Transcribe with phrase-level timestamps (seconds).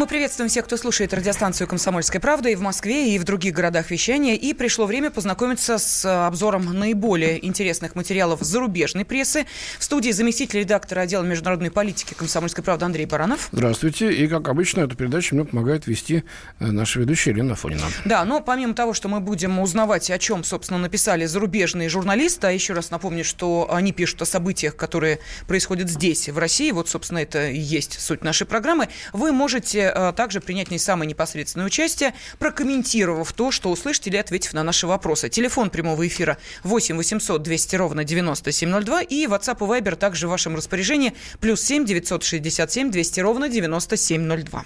[0.00, 3.90] Мы приветствуем всех, кто слушает радиостанцию «Комсомольская правда» и в Москве, и в других городах
[3.90, 4.34] вещания.
[4.34, 9.44] И пришло время познакомиться с э, обзором наиболее интересных материалов зарубежной прессы.
[9.78, 13.50] В студии заместитель редактора отдела международной политики «Комсомольской правды» Андрей Баранов.
[13.52, 14.10] Здравствуйте.
[14.10, 16.24] И, как обычно, эту передачу мне помогает вести
[16.60, 17.84] э, наша ведущая Елена Фонина.
[18.06, 22.50] Да, но помимо того, что мы будем узнавать, о чем, собственно, написали зарубежные журналисты, а
[22.50, 27.18] еще раз напомню, что они пишут о событиях, которые происходят здесь, в России, вот, собственно,
[27.18, 32.14] это и есть суть нашей программы, вы можете э, также принять не самое непосредственное участие,
[32.38, 35.28] прокомментировав то, что услышите или ответив на наши вопросы.
[35.28, 40.56] Телефон прямого эфира 8 800 200 ровно 9702 и WhatsApp и Viber также в вашем
[40.56, 44.64] распоряжении плюс 7 967 200 ровно 9702.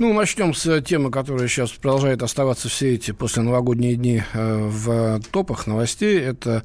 [0.00, 5.20] Ну, начнем с темы, которая сейчас продолжает оставаться все эти после новогодние дни э, в
[5.32, 6.20] топах новостей.
[6.20, 6.62] Это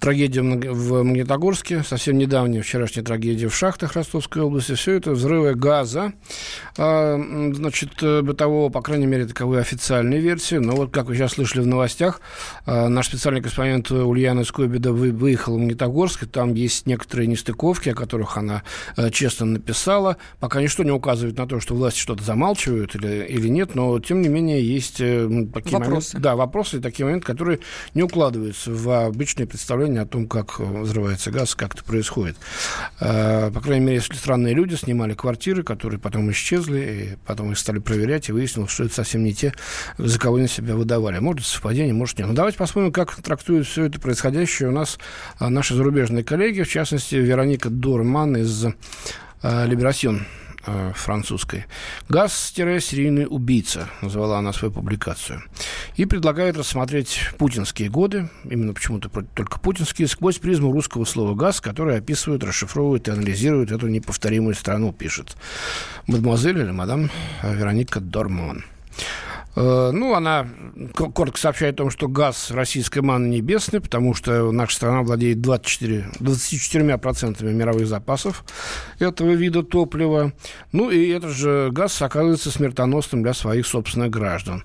[0.00, 4.74] трагедия в Магнитогорске, совсем недавняя вчерашняя трагедия в шахтах Ростовской области.
[4.74, 6.12] Все это взрывы газа,
[6.76, 10.56] э, значит, бытового, по крайней мере, таковы официальные версии.
[10.56, 12.20] Но вот, как вы сейчас слышали в новостях,
[12.66, 17.94] э, наш специальный корреспондент Ульяна Скобида выехала в Магнитогорск, и там есть некоторые нестыковки, о
[17.94, 18.62] которых она
[19.10, 20.18] честно написала.
[20.38, 23.98] Пока ничто не указывает на то, что власти что-то замалчивают, участвуют или, или нет, но
[24.00, 26.14] тем не менее есть э, такие вопросы.
[26.14, 27.60] Моменты, да, вопросы и такие моменты, которые
[27.94, 32.36] не укладываются в обычное представление о том, как взрывается газ, как это происходит.
[33.00, 37.58] Э, по крайней мере, если странные люди снимали квартиры, которые потом исчезли, и потом их
[37.58, 39.52] стали проверять, и выяснилось, что это совсем не те,
[39.98, 41.18] за кого они себя выдавали.
[41.18, 42.28] Может, совпадение, может, нет.
[42.28, 44.98] Но давайте посмотрим, как трактуют все это происходящее у нас
[45.40, 48.66] наши зарубежные коллеги, в частности, Вероника Дорман из
[49.42, 50.26] Либерасьон
[50.66, 51.66] э, французской.
[52.08, 55.42] «Газ-серийный убийца» назвала она свою публикацию.
[55.96, 61.98] И предлагает рассмотреть путинские годы, именно почему-то только путинские, сквозь призму русского слова «газ», которое
[61.98, 65.36] описывает, расшифровывает и анализирует эту неповторимую страну, пишет
[66.06, 67.10] мадемуазель или мадам
[67.42, 68.64] Вероника Дормон.
[69.56, 70.46] Э, ну, она
[70.94, 76.08] коротко сообщает о том, что газ российской маны небесный, потому что наша страна владеет 24,
[76.20, 78.44] 24% мировых запасов
[78.98, 80.32] этого вида топлива.
[80.72, 84.64] Ну, и этот же газ оказывается смертоносным для своих собственных граждан.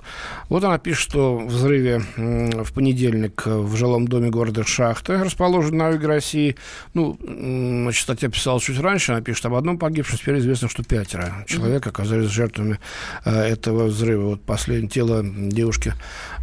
[0.49, 5.89] Вот она пишет, что в взрыве в понедельник в жилом доме города Шахта, расположенном на
[5.89, 6.55] юге России,
[6.93, 11.45] ну, значит, статья писала чуть раньше, она пишет об одном погибшем, теперь известно, что пятеро
[11.47, 12.79] человек оказались жертвами
[13.25, 14.29] э, этого взрыва.
[14.29, 15.93] Вот последний тело девушки,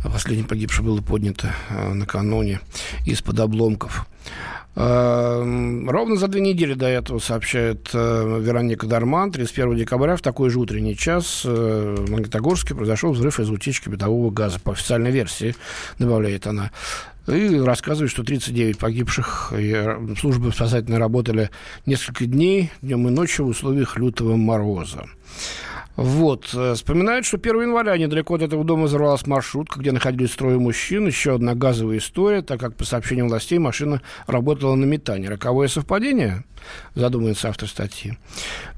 [0.04, 2.60] последней погибшей, было поднято э, накануне
[3.06, 4.06] из-под обломков.
[4.74, 10.50] Э, ровно за две недели до этого, сообщает э, Вероника Дарман, 31 декабря в такой
[10.50, 14.60] же утренний час в Магнитогорске произошел взрыв из утечки бытового газа.
[14.60, 15.54] По официальной версии,
[15.98, 16.70] добавляет она.
[17.26, 19.52] И рассказывает, что 39 погибших.
[20.20, 21.50] Службы спасательные работали
[21.84, 25.06] несколько дней, днем и ночью в условиях лютого мороза.
[25.96, 26.50] Вот.
[26.54, 31.06] Э, вспоминают, что 1 января недалеко от этого дома взорвалась маршрутка, где находились трое мужчин.
[31.06, 35.30] Еще одна газовая история, так как, по сообщениям властей, машина работала на метане.
[35.30, 36.44] Роковое совпадение?
[36.94, 38.18] Задумывается автор статьи.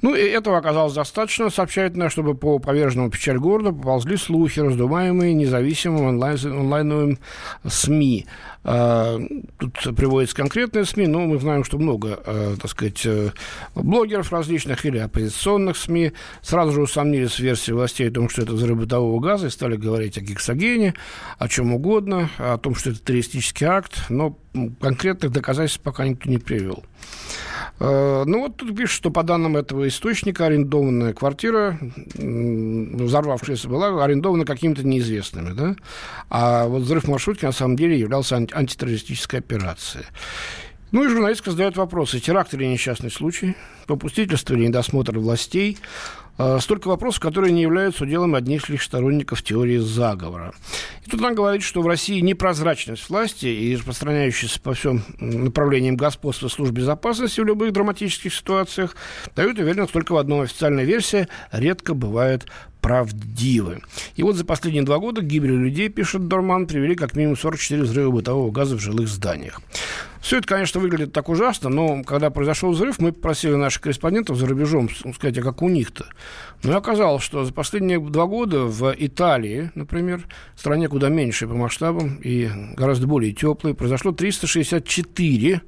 [0.02, 5.34] Ну, и этого оказалось достаточно, сообщает она, чтобы по поверженному печаль города поползли слухи, раздуваемые
[5.34, 7.18] независимым онлайн, онлайновым
[7.66, 8.26] СМИ.
[8.64, 9.18] А,
[9.56, 13.30] тут приводятся конкретные СМИ, но мы знаем, что много, а, так сказать, э,
[13.74, 16.12] блогеров различных или оппозиционных СМИ
[16.42, 19.76] сразу же усомнились в версии властей о том, что это взрыв бытового газа, и стали
[19.76, 20.94] говорить о гексогене,
[21.38, 24.36] о чем угодно, о том, что это террористический акт, но
[24.80, 26.84] конкретных доказательств пока никто не привел.
[27.80, 31.78] Э, ну, вот тут пишут, что по данным этого источника арендованная квартира,
[32.14, 35.76] взорвавшаяся была, арендована какими-то неизвестными, да?
[36.30, 40.04] А вот взрыв маршрутки на самом деле являлся антитеррористической операцией.
[40.90, 42.18] Ну и журналистка задает вопросы.
[42.18, 43.56] Теракт или несчастный случай?
[43.86, 45.78] Попустительство или недосмотр властей?
[46.38, 50.54] А, столько вопросов, которые не являются уделом одних лишь сторонников теории заговора.
[51.04, 56.46] И тут нам говорит, что в России непрозрачность власти и распространяющаяся по всем направлениям господства
[56.46, 58.96] служб безопасности в любых драматических ситуациях
[59.34, 60.42] дают уверенность только в одном.
[60.42, 62.46] Официальная версия редко бывает
[62.80, 63.80] правдивы.
[64.14, 67.82] И вот за последние два года к гибели людей, пишет Дорман, привели как минимум 44
[67.82, 69.60] взрыва бытового газа в жилых зданиях.
[70.20, 74.46] Все это, конечно, выглядит так ужасно, но когда произошел взрыв, мы попросили наших корреспондентов за
[74.46, 76.06] рубежом сказать, а как у них-то.
[76.62, 80.26] Ну и оказалось, что за последние два года в Италии, например,
[80.56, 85.60] стране куда меньше по масштабам и гораздо более теплой, произошло 364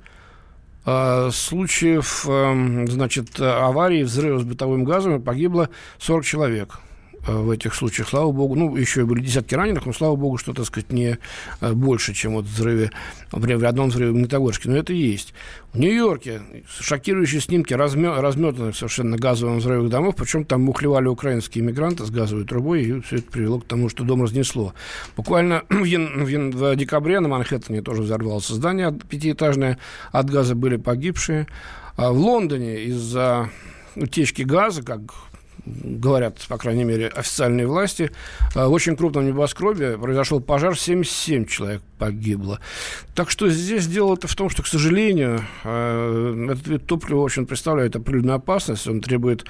[0.86, 6.80] э, случаев, э, значит, аварии, взрыва с бытовым газом, и погибло 40 человек
[7.26, 8.54] в этих случаях, слава богу.
[8.54, 11.18] Ну, еще были десятки раненых, но, слава богу, что, так сказать, не
[11.60, 12.90] больше, чем вот взрыве,
[13.32, 14.68] например, в одном взрыве в Магнитогорске.
[14.68, 15.34] Но это есть.
[15.72, 16.42] В Нью-Йорке
[16.80, 22.82] шокирующие снимки разметанных совершенно газовым взрывах домов, причем там мухлевали украинские иммигранты с газовой трубой,
[22.82, 24.74] и все это привело к тому, что дом разнесло.
[25.16, 29.78] Буквально в, ян, в, ян, в декабре на Манхэттене тоже взорвалось здание пятиэтажное,
[30.10, 31.46] от газа были погибшие.
[31.96, 33.50] А в Лондоне из-за
[33.94, 35.00] утечки газа, как
[35.64, 38.10] говорят, по крайней мере, официальные власти,
[38.54, 42.60] э, в очень крупном небоскребе произошел пожар, 77 человек погибло.
[43.14, 47.46] Так что здесь дело-то в том, что, к сожалению, э, этот вид топлива, в общем,
[47.46, 49.44] представляет определенную опасность, он требует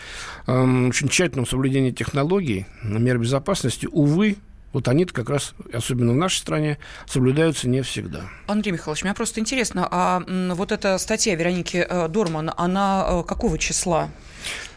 [0.46, 3.88] очень тщательного соблюдения технологий, мер безопасности.
[3.90, 4.36] Увы,
[4.72, 8.22] вот они как раз, особенно в нашей стране, соблюдаются не всегда.
[8.46, 10.22] Андрей Михайлович, мне просто интересно, а
[10.54, 14.10] вот эта статья Вероники э, Дорман, она какого числа?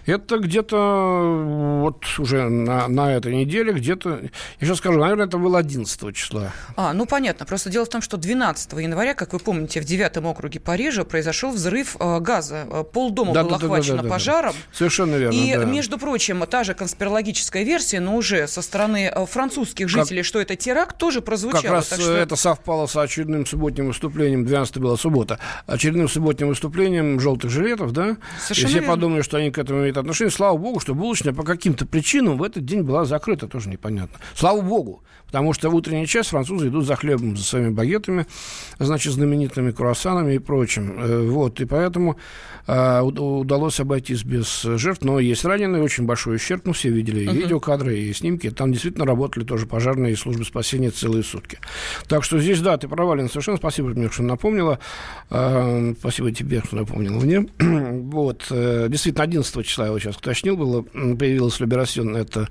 [0.06, 4.22] Это где-то вот уже на, на этой неделе, где-то,
[4.60, 6.52] я сейчас скажу, наверное, это было 11 числа.
[6.76, 7.46] А, ну понятно.
[7.46, 11.52] Просто дело в том, что 12 января, как вы помните, в 9 округе Парижа произошел
[11.52, 12.68] взрыв э, газа.
[12.70, 14.54] Э, полдома да, было да, охвачено да, да, да, пожаром.
[14.54, 14.78] Да.
[14.78, 15.36] Совершенно верно.
[15.36, 15.66] И, да.
[15.66, 20.40] между прочим, та же конспирологическая версия, но уже со стороны э, французских жителей, как, что
[20.42, 21.62] это теракт, тоже прозвучала.
[21.62, 22.16] Как раз что...
[22.16, 28.18] это совпало с очередным субботним выступлением, 12 была суббота, очередным субботним выступлением желтых жилетов, да?
[28.40, 28.94] Совершенно и все верно.
[28.94, 30.32] подумали, что они к этому имеют отношение.
[30.32, 34.18] Слава богу, что булочная по каким-то причинам в этот день была закрыта, тоже непонятно.
[34.36, 38.26] Слава богу, потому что в утренний час французы идут за хлебом, за своими багетами,
[38.80, 40.96] значит, знаменитыми круассанами и прочим.
[40.98, 42.18] Э, вот, и поэтому
[42.68, 47.28] э, удалось обойтись без жертв, но есть раненые, очень большой ущерб, ну, все видели и
[47.28, 47.36] uh-huh.
[47.36, 51.60] видеокадры, и снимки, там действительно работали тоже пожарные службы спасения целые сутки.
[52.08, 54.80] Так что здесь, да, ты права, Лена, совершенно спасибо мне, что напомнила,
[55.30, 57.48] э, спасибо тебе, что напомнила мне.
[57.60, 62.50] вот, действительно, 11 числа его сейчас уточнил, было, появилась Либерасьон, это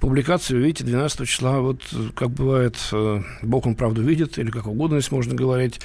[0.00, 1.82] публикация, вы видите, 12 числа, вот,
[2.14, 5.80] как бывает, э, Бог он правду видит, или как угодно здесь можно говорить.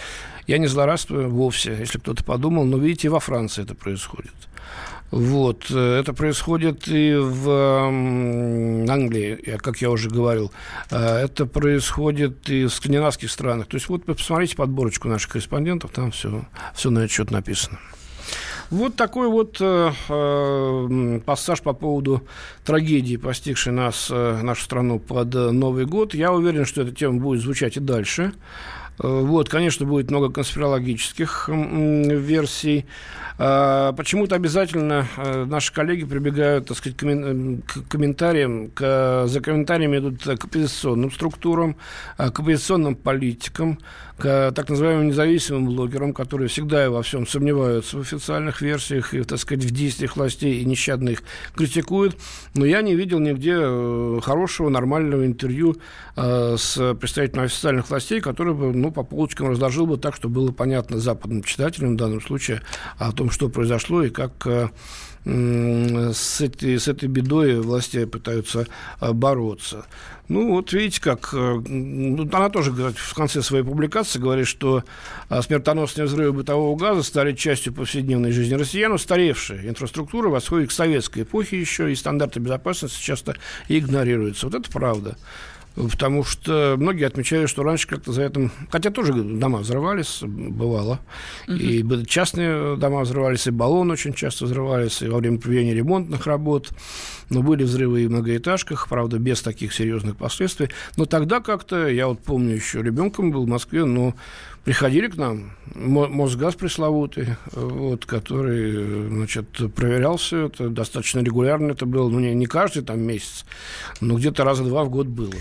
[0.48, 4.34] Я не злорадствую вовсе, если кто-то подумал, но, видите, во Франции это происходит.
[5.14, 5.68] Вот.
[5.70, 7.50] Э, это происходит и в
[8.90, 10.52] Англии, как я уже говорил.
[10.90, 13.68] Э, это происходит и в скандинавских странах.
[13.68, 17.80] То есть вот посмотрите подборочку наших корреспондентов, там все, все на этот счет написано.
[18.70, 22.24] Вот такой вот э, э, пассаж по поводу
[22.66, 26.14] трагедии, постигшей нас, э, нашу страну под э, Новый год.
[26.14, 28.34] Я уверен, что эта тема будет звучать и дальше.
[29.00, 32.86] Вот, конечно, будет много конспирологических версий.
[33.40, 35.08] А, почему-то обязательно
[35.48, 41.76] наши коллеги прибегают, так сказать, к комментариям, к, за комментариями идут к оппозиционным структурам,
[42.18, 43.80] к оппозиционным политикам,
[44.18, 49.24] к так называемым независимым блогерам, которые всегда и во всем сомневаются в официальных версиях и,
[49.24, 51.24] так сказать, в действиях властей и нещадно их
[51.56, 52.16] критикуют.
[52.54, 55.78] Но я не видел нигде э, хорошего, нормального интервью
[56.16, 61.00] с представителями официальных властей, который бы ну, по полочкам разложил бы так, чтобы было понятно
[61.00, 62.62] западным читателям в данном случае
[62.98, 64.70] о том, что произошло и как э,
[65.26, 68.68] с этой, с этой бедой власти пытаются
[69.00, 69.86] э, бороться.
[70.30, 71.30] Ну, вот видите, как...
[71.34, 74.84] Э, ну, она тоже в конце своей публикации говорит, что
[75.30, 81.60] смертоносные взрывы бытового газа стали частью повседневной жизни россиян, устаревшая инфраструктура восходит к советской эпохе
[81.60, 83.36] еще, и стандарты безопасности часто
[83.68, 84.48] игнорируются.
[84.48, 85.18] Вот это правда.
[85.76, 88.52] Потому что многие отмечают, что раньше как-то за этим...
[88.70, 91.00] Хотя тоже дома взрывались, бывало.
[91.48, 91.56] Угу.
[91.56, 96.70] И частные дома взрывались, и баллоны очень часто взрывались, и во время проведения ремонтных работ.
[97.30, 100.70] Но были взрывы и в многоэтажках, правда, без таких серьезных последствий.
[100.96, 104.14] Но тогда как-то, я вот помню, еще ребенком был в Москве, но
[104.64, 112.10] приходили к нам, Мосгаз пресловутый, вот, который, значит, проверял все это, достаточно регулярно это было,
[112.10, 113.46] ну, не, не каждый там месяц,
[114.00, 115.34] но где-то раза два в год было.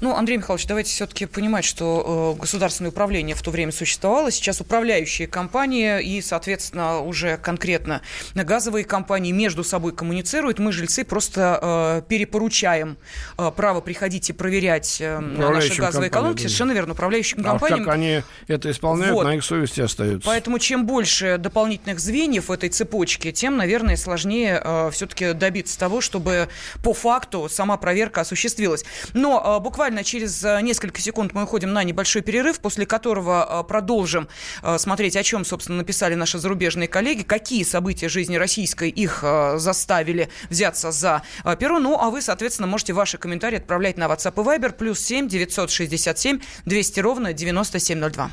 [0.00, 4.30] Ну, Андрей Михайлович, давайте все-таки понимать, что э, государственное управление в то время существовало.
[4.30, 8.00] Сейчас управляющие компании и, соответственно, уже конкретно
[8.34, 10.60] газовые компании между собой коммуницируют.
[10.60, 12.96] Мы, жильцы, просто э, перепоручаем
[13.36, 16.42] э, право приходить и проверять э, наши газовые колонки.
[16.42, 16.48] Да.
[16.48, 17.84] Совершенно верно, управляющим а компаниям.
[17.84, 19.24] как они это исполняют, вот.
[19.24, 20.28] на их совести остаются.
[20.28, 26.00] Поэтому чем больше дополнительных звеньев в этой цепочке, тем, наверное, сложнее э, все-таки добиться того,
[26.00, 26.48] чтобы
[26.84, 28.84] по факту сама проверка осуществилась.
[29.12, 33.62] Но э, буквально Буквально через э, несколько секунд мы уходим на небольшой перерыв, после которого
[33.62, 34.28] э, продолжим
[34.62, 39.24] э, смотреть, о чем, собственно, написали наши зарубежные коллеги, какие события жизни российской их
[39.56, 41.22] заставили взяться за
[41.58, 41.78] перо.
[41.78, 46.40] Ну, а вы, соответственно, можете ваши комментарии отправлять на WhatsApp и Viber плюс 7 967
[46.66, 48.30] 200 ровно 9702.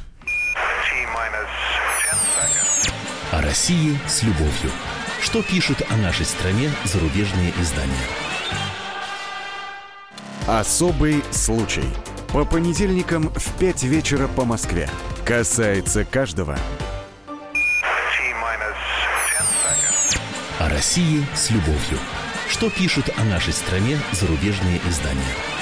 [3.32, 4.72] О России с любовью.
[5.22, 8.25] Что пишут о нашей стране зарубежные издания?
[10.48, 11.86] Особый случай.
[12.32, 14.88] По понедельникам в 5 вечера по Москве.
[15.26, 16.56] Касается каждого.
[20.60, 21.98] О России с любовью.
[22.48, 25.55] Что пишут о нашей стране зарубежные издания?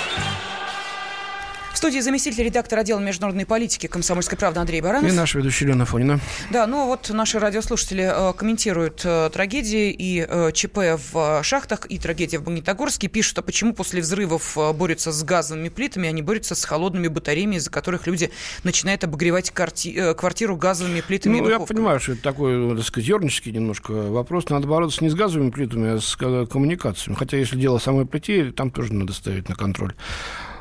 [1.84, 5.12] Студии заместитель редактора отдела международной политики «Комсомольской правды» Андрей Баранов.
[5.12, 6.22] И наш ведущий Лена Фонина.
[6.50, 10.78] Да, ну вот наши радиослушатели э, комментируют э, трагедии и э, ЧП
[11.12, 13.10] в э, шахтах, и трагедия в Магнитогорске.
[13.10, 17.58] Пишут, а почему после взрывов э, борются с газовыми плитами, они борются с холодными батареями,
[17.58, 18.32] из-за которых люди
[18.64, 23.10] начинают обогревать карти- э, квартиру газовыми плитами Ну, я понимаю, что это такой, так сказать,
[23.10, 24.48] ернический немножко вопрос.
[24.48, 27.18] Надо бороться не с газовыми плитами, а с коммуникациями.
[27.18, 29.94] Хотя, если дело самой плите, там тоже надо ставить на контроль.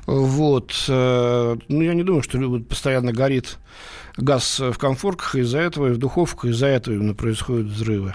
[0.06, 0.72] Вот.
[0.88, 3.58] Э, ну, я не думаю, что постоянно горит
[4.16, 8.14] газ в комфорках, из-за этого и в духовках, из-за этого именно происходят взрывы.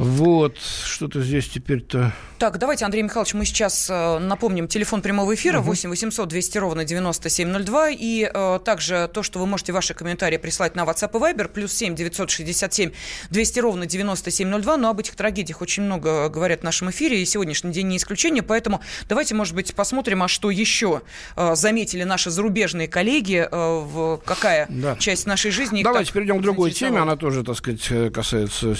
[0.00, 2.14] Вот, что-то здесь теперь-то...
[2.38, 5.66] Так, давайте, Андрей Михайлович, мы сейчас э, напомним телефон прямого эфира угу.
[5.66, 7.90] 8 800 200 ровно 9702.
[7.90, 11.74] И э, также то, что вы можете ваши комментарии прислать на WhatsApp и Viber, плюс
[11.74, 12.92] 7 967
[13.28, 14.76] 200 ровно 9702.
[14.78, 18.42] Но об этих трагедиях очень много говорят в нашем эфире, и сегодняшний день не исключение.
[18.42, 21.02] Поэтому давайте, может быть, посмотрим, а что еще
[21.36, 24.96] э, заметили наши зарубежные коллеги, э, в какая да.
[24.96, 25.82] часть нашей жизни...
[25.82, 28.74] Давайте перейдем к другой теме, она тоже, так сказать, э, касается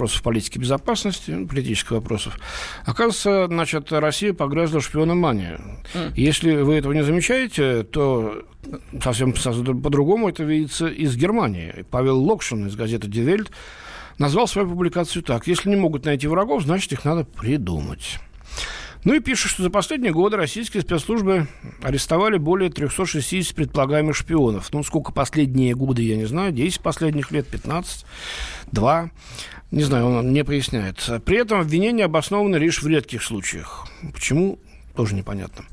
[0.00, 2.38] вопросов политики безопасности, политических вопросов.
[2.86, 5.58] Оказывается, значит, Россия погрязла в шпиономании.
[5.92, 6.12] Mm.
[6.16, 8.44] Если вы этого не замечаете, то
[9.02, 11.84] совсем, по-другому это видится из Германии.
[11.90, 13.46] Павел Локшин из газеты «Die
[14.18, 15.46] назвал свою публикацию так.
[15.46, 18.18] Если не могут найти врагов, значит, их надо придумать.
[19.04, 21.48] Ну и пишет, что за последние годы российские спецслужбы
[21.82, 24.70] арестовали более 360 предполагаемых шпионов.
[24.72, 28.04] Ну, сколько последние годы, я не знаю, 10 последних лет, 15,
[28.72, 29.10] 2.
[29.70, 30.96] Не знаю, он не поясняет.
[31.24, 33.86] При этом обвинения обоснованы лишь в редких случаях.
[34.12, 34.58] Почему?
[35.00, 35.64] тоже непонятно.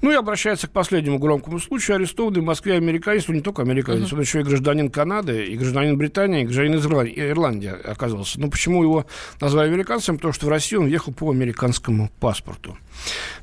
[0.00, 1.96] Ну и обращается к последнему громкому случаю.
[1.96, 4.14] Арестованный в Москве американец, ну не только американец, uh-huh.
[4.14, 8.40] он еще и гражданин Канады, и гражданин Британии, и гражданин Ирландии оказался.
[8.40, 9.04] Ну почему его
[9.38, 10.16] назвали американцем?
[10.16, 12.78] Потому что в Россию он въехал по американскому паспорту.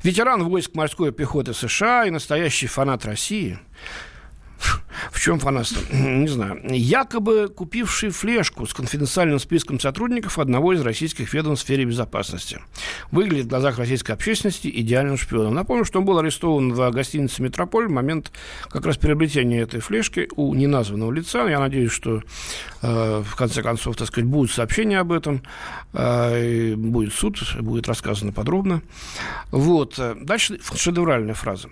[0.02, 3.60] Ветеран войск морской пехоты США и настоящий фанат России–
[5.12, 5.82] в чем фанатство?
[5.94, 6.62] Не знаю.
[6.70, 12.60] Якобы купивший флешку с конфиденциальным списком сотрудников одного из российских ведомств в сфере безопасности.
[13.12, 15.54] Выглядит в глазах российской общественности идеальным шпионом.
[15.54, 18.32] Напомню, что он был арестован в гостинице «Метрополь» в момент
[18.70, 21.48] как раз приобретения этой флешки у неназванного лица.
[21.48, 22.24] Я надеюсь, что
[22.82, 25.44] э, в конце концов, так сказать, будет сообщение об этом,
[25.94, 28.82] э, будет суд, будет рассказано подробно.
[29.52, 30.00] Вот.
[30.22, 31.70] Дальше шедевральная фраза.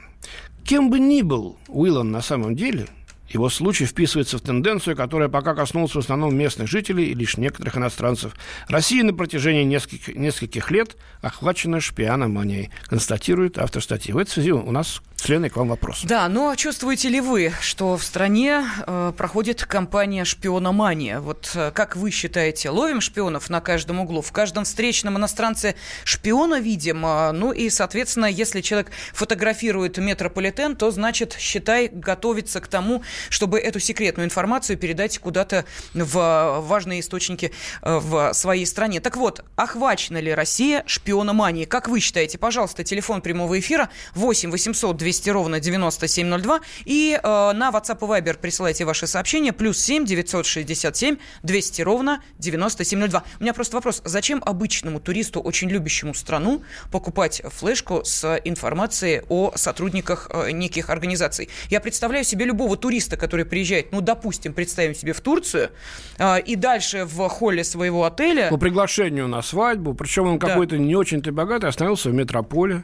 [0.65, 2.87] Кем бы ни был Уиллан на самом деле–
[3.35, 7.77] его случай вписывается в тенденцию, которая пока коснулась в основном местных жителей и лишь некоторых
[7.77, 8.33] иностранцев.
[8.69, 14.13] Россия на протяжении нескольких, нескольких лет охвачена шпиономанией, констатирует автор статьи.
[14.13, 16.01] В этой связи у нас с Леной к вам вопрос.
[16.03, 21.19] Да, но чувствуете ли вы, что в стране э, проходит кампания шпиономания?
[21.19, 24.21] Вот э, как вы считаете, ловим шпионов на каждом углу?
[24.21, 27.05] В каждом встречном иностранце шпиона видим?
[27.05, 33.59] Э, ну и, соответственно, если человек фотографирует метрополитен, то, значит, считай, готовится к тому, чтобы
[33.59, 37.51] эту секретную информацию передать куда-то в важные источники
[37.81, 38.99] э, в своей стране.
[38.99, 41.65] Так вот, охвачена ли Россия шпиономанией?
[41.65, 42.37] Как вы считаете?
[42.37, 48.37] Пожалуйста, телефон прямого эфира 8 800 200 ровно 9702 и э, на WhatsApp и Viber
[48.37, 53.23] присылайте ваши сообщения плюс 7 967 200 ровно 9702.
[53.39, 59.51] У меня просто вопрос, зачем обычному туристу, очень любящему страну, покупать флешку с информацией о
[59.55, 61.49] сотрудниках э, неких организаций?
[61.69, 65.69] Я представляю себе любого туриста, туриста, который приезжает, ну, допустим, представим себе в Турцию,
[66.17, 68.49] э, и дальше в холле своего отеля...
[68.49, 70.47] По приглашению на свадьбу, причем он да.
[70.47, 72.83] какой-то не очень-то богатый, остановился в метрополе,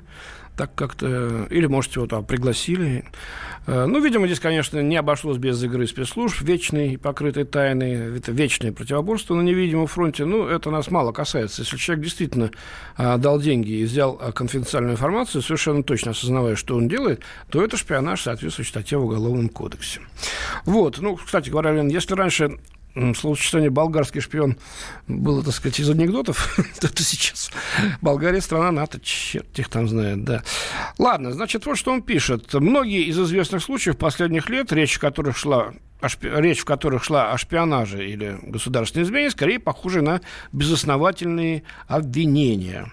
[0.58, 3.06] так как-то, или, может, его там пригласили.
[3.68, 8.72] Э, ну, видимо, здесь, конечно, не обошлось без игры спецслужб, вечной, покрытой тайной, это вечное
[8.72, 10.26] противоборство на невидимом фронте.
[10.26, 11.62] Ну, это нас мало касается.
[11.62, 12.52] Если человек действительно
[12.98, 17.64] а, дал деньги и взял а, конфиденциальную информацию, совершенно точно осознавая, что он делает, то
[17.64, 20.02] это шпионаж, соответствует статье в Уголовном кодексе.
[20.66, 22.58] Вот, ну, кстати говоря, если раньше
[23.16, 24.58] словосочетание «болгарский шпион»
[25.08, 27.52] было, так сказать, из анекдотов, то сейчас
[28.02, 30.44] Болгария страна НАТО, черт их там знает, да.
[30.98, 32.54] Ладно, значит, вот что он пишет.
[32.54, 35.74] Многие из известных случаев последних лет, речь, в которых шла
[36.22, 40.22] речь в которых шла о шпионаже или государственной измене, скорее похожи на
[40.52, 42.92] безосновательные обвинения.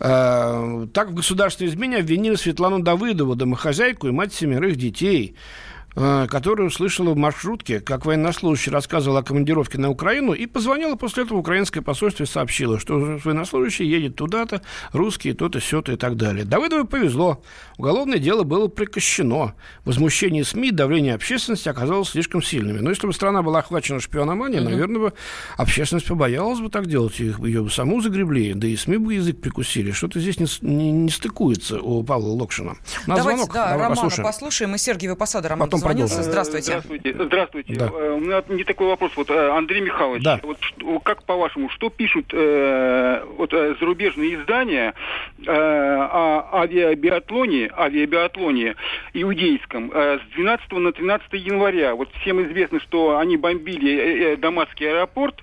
[0.00, 5.36] Э, так в государственной измене обвинили Светлану Давыдову, домохозяйку и мать семерых детей–
[5.94, 11.24] Э, которая услышала в маршрутке, как военнослужащий рассказывал о командировке на Украину, и позвонила после
[11.24, 16.16] этого в украинское посольство и сообщила, что военнослужащий едет туда-то, русские, то-то, сё-то и так
[16.16, 16.46] далее.
[16.46, 17.42] Давыдову повезло.
[17.76, 19.54] Уголовное дело было прекращено.
[19.84, 22.78] Возмущение СМИ, давление общественности оказалось слишком сильными.
[22.78, 24.70] Но если бы страна была охвачена шпиономанией, угу.
[24.70, 25.12] наверное, бы
[25.58, 27.18] общественность побоялась бы так делать.
[27.18, 29.90] Ее бы саму загребли, да и СМИ бы язык прикусили.
[29.90, 32.76] Что-то здесь не, не, не стыкуется у Павла Локшина.
[33.06, 33.52] Давайте, звонок.
[33.52, 34.26] да, Давай Романа послушаем.
[34.26, 34.74] послушаем.
[34.74, 36.22] И Сергеева Посада, Роман Потом дозвонился.
[36.22, 36.66] Здравствуйте.
[36.66, 37.14] Здравствуйте.
[37.18, 37.74] Здравствуйте.
[37.74, 37.90] Да.
[37.92, 39.12] Э, у меня не такой вопрос.
[39.16, 40.40] Вот, э, Андрей Михайлович, да.
[40.42, 40.58] вот,
[41.02, 44.94] как по-вашему, что пишут э, вот, э, зарубежные издания
[45.44, 48.76] э, о авиабиатлоне, авиабиатлоне
[49.14, 51.94] иудейском э, с 12 на 13 января?
[51.94, 55.42] Вот всем известно, что они бомбили э, Дамасский аэропорт.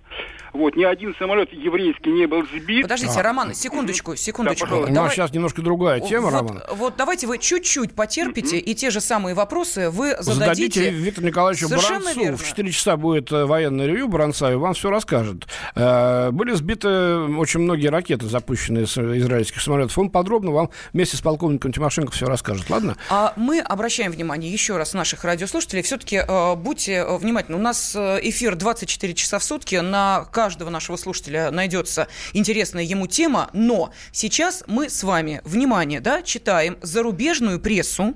[0.54, 2.84] Вот, ни один самолет еврейский не был сбит.
[2.84, 3.24] Подождите, а.
[3.24, 4.68] Роман, секундочку, секундочку.
[4.68, 6.64] Да, У нас сейчас немножко другая тема, вот, Роман.
[6.74, 8.62] Вот давайте вы чуть-чуть потерпите, mm-hmm.
[8.62, 10.34] и те же самые вопросы вы зададите.
[10.34, 12.20] Зададите Виктору Николаевичу Совершенно Баранцу.
[12.20, 12.38] Верно.
[12.38, 15.48] В 4 часа будет э, военное ревью Баранца, и вам все расскажет.
[15.76, 19.98] Э, были сбиты очень многие ракеты, запущенные с израильских самолетов.
[19.98, 22.98] Он подробно вам вместе с полковником Тимошенко все расскажет, ладно?
[23.10, 25.84] А мы обращаем внимание еще раз наших радиослушателей.
[25.84, 27.58] Все-таки э, будьте внимательны.
[27.58, 33.50] У нас эфир 24 часа в сутки на каждого нашего слушателя найдется интересная ему тема,
[33.52, 38.16] но сейчас мы с вами, внимание, да, читаем зарубежную прессу,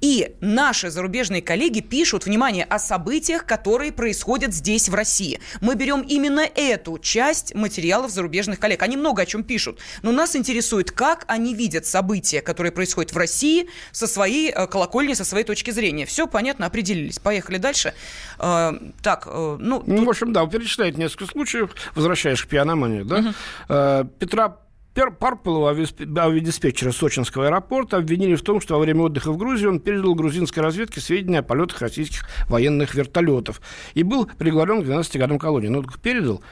[0.00, 5.40] и наши зарубежные коллеги пишут, внимание, о событиях, которые происходят здесь, в России.
[5.60, 8.82] Мы берем именно эту часть материалов зарубежных коллег.
[8.82, 9.78] Они много о чем пишут.
[10.02, 15.14] Но нас интересует, как они видят события, которые происходят в России, со своей э, колокольни,
[15.14, 16.06] со своей точки зрения.
[16.06, 17.18] Все понятно, определились.
[17.18, 17.94] Поехали дальше.
[18.38, 18.72] Э,
[19.02, 19.82] так, э, ну...
[19.86, 20.06] Ну, тут...
[20.06, 23.18] в общем, да, перечисляет несколько случаев, возвращаешь к пианомании, да?
[23.18, 24.08] Угу.
[24.18, 24.56] Петра
[24.94, 30.14] Парпелова, авиадиспетчера Сочинского аэропорта, обвинили в том, что во время отдыха в Грузии он передал
[30.14, 33.60] грузинской разведке сведения о полетах российских военных вертолетов
[33.94, 35.68] и был приговорен к 12 годам колонии.
[35.68, 36.42] Ну, передал.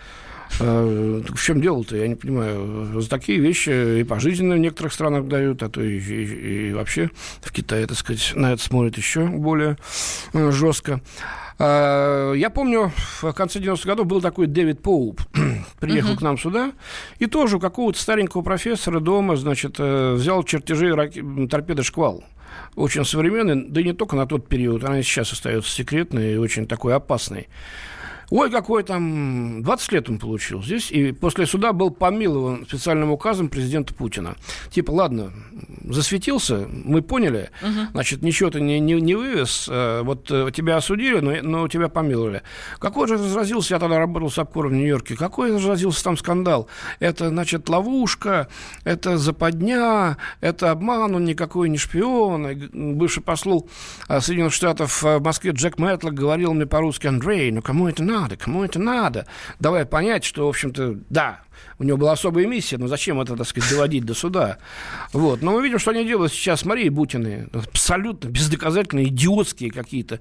[0.60, 3.00] Э, в чем дело-то, я не понимаю.
[3.00, 7.10] За такие вещи и пожизненно в некоторых странах дают, а то и, и, и вообще
[7.40, 9.76] в Китае, так сказать, на это смотрят еще более
[10.32, 11.00] э, жестко.
[11.58, 15.20] Э, я помню, в конце 90-х годов был такой Дэвид Поуп,
[15.80, 16.18] приехал uh-huh.
[16.18, 16.72] к нам сюда,
[17.18, 20.94] и тоже у какого-то старенького профессора дома, значит, взял чертежи
[21.48, 22.24] торпеды «Шквал»
[22.74, 26.66] очень современный, да и не только на тот период, она сейчас остается секретной и очень
[26.66, 27.48] такой опасной.
[28.30, 33.48] Ой, какой там, 20 лет он получил здесь, и после суда был помилован специальным указом
[33.48, 34.34] президента Путина.
[34.70, 35.32] Типа, ладно,
[35.84, 37.90] засветился, мы поняли, угу.
[37.92, 41.88] значит, ничего ты не, не, не вывез, э, вот э, тебя осудили, но, но тебя
[41.88, 42.42] помиловали.
[42.80, 46.66] Какой же разразился, я тогда работал с обкором в Нью-Йорке, какой разразился там скандал?
[46.98, 48.48] Это, значит, ловушка,
[48.82, 52.48] это западня, это обман, он никакой не шпион.
[52.48, 52.54] И
[52.94, 53.68] бывший посол
[54.08, 58.15] э, Соединенных Штатов в Москве Джек Мэтлок говорил мне по-русски, Андрей, ну кому это надо?
[58.20, 59.26] Надо, кому это надо,
[59.58, 61.40] давай понять, что, в общем-то, да,
[61.78, 64.58] у него была особая миссия, но зачем это, так сказать, доводить до суда?
[65.12, 65.42] Вот.
[65.42, 67.46] Но мы видим, что они делают сейчас с Марией Бутиной.
[67.52, 70.20] Абсолютно бездоказательные, идиотские какие-то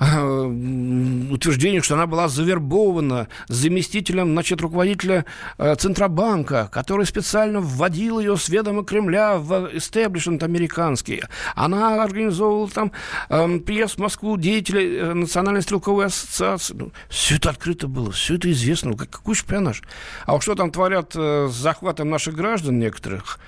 [0.00, 5.24] э, утверждения, что она была завербована заместителем, значит, руководителя
[5.58, 11.22] э, Центробанка, который специально вводил ее с ведома Кремля в истеблишмент американский.
[11.54, 12.92] Она организовывала там
[13.28, 16.74] э, приезд в Москву деятелей э, Национальной стрелковой ассоциации.
[16.74, 18.96] Ну, все это открыто было, все это известно.
[18.96, 19.82] Как, какой шпионаж?
[20.26, 23.38] А уж что там творят э, с захватом наших граждан некоторых,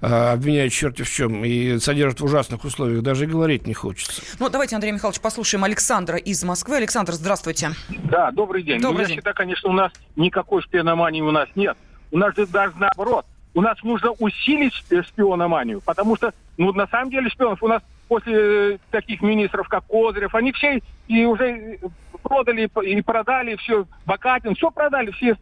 [0.00, 4.22] э, обвиняют черти в чем, и содержат в ужасных условиях, даже и говорить не хочется.
[4.40, 6.76] Ну, давайте, Андрей Михайлович, послушаем Александра из Москвы.
[6.76, 7.72] Александр, здравствуйте.
[8.04, 8.80] Да, добрый день.
[8.80, 9.16] Добрый ну, день.
[9.16, 11.76] Я считаю, конечно, у нас никакой шпиономании у нас нет.
[12.10, 13.26] У нас же даже наоборот.
[13.52, 18.78] У нас нужно усилить шпиономанию, потому что, ну, на самом деле, шпионов у нас после
[18.90, 21.78] таких министров, как Козырев, они все и уже
[22.22, 25.36] продали и продали все, Бакатин, все продали, все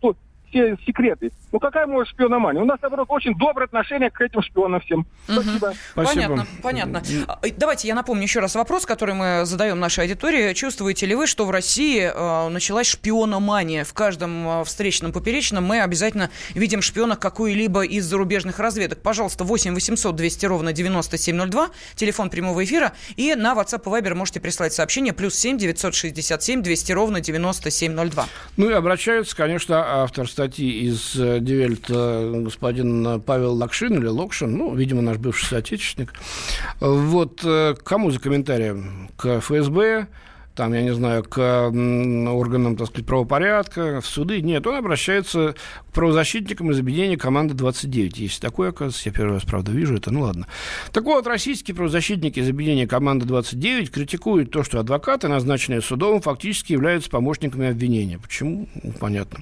[0.52, 1.32] все секреты.
[1.50, 2.60] Ну какая может шпиономания?
[2.60, 5.06] У нас, наоборот, очень доброе отношение к этим шпионам всем.
[5.24, 5.66] Спасибо.
[5.66, 6.04] Угу.
[6.06, 7.02] Понятно, понятно.
[7.26, 10.52] А, давайте я напомню еще раз вопрос, который мы задаем нашей аудитории.
[10.52, 13.84] Чувствуете ли вы, что в России э, началась шпиономания?
[13.84, 19.00] В каждом э, встречном поперечном мы обязательно видим шпиона какой-либо из зарубежных разведок.
[19.02, 22.92] Пожалуйста, 8 800 200 ровно 9702, телефон прямого эфира.
[23.16, 28.26] И на WhatsApp и Viber можете прислать сообщение плюс 7 967 200 ровно 9702.
[28.56, 34.08] Ну и обращаются, конечно, автор статьи из э, Die Welt а господин Павел Лакшин или
[34.08, 36.14] Локшин, ну, видимо, наш бывший соотечественник.
[36.80, 39.08] Вот э, кому за комментарием?
[39.16, 40.08] К ФСБ,
[40.54, 44.40] там, я не знаю, к органам, так сказать, правопорядка, в суды.
[44.42, 45.54] Нет, он обращается
[45.88, 48.12] к правозащитникам из объединения «Команда 29».
[48.16, 50.46] Есть такое, оказывается, я первый раз, правда, вижу это, ну ладно.
[50.92, 56.72] Так вот, российские правозащитники из объединения «Команда 29» критикуют то, что адвокаты, назначенные судом, фактически
[56.72, 58.18] являются помощниками обвинения.
[58.18, 58.68] Почему?
[58.82, 59.40] Непонятно.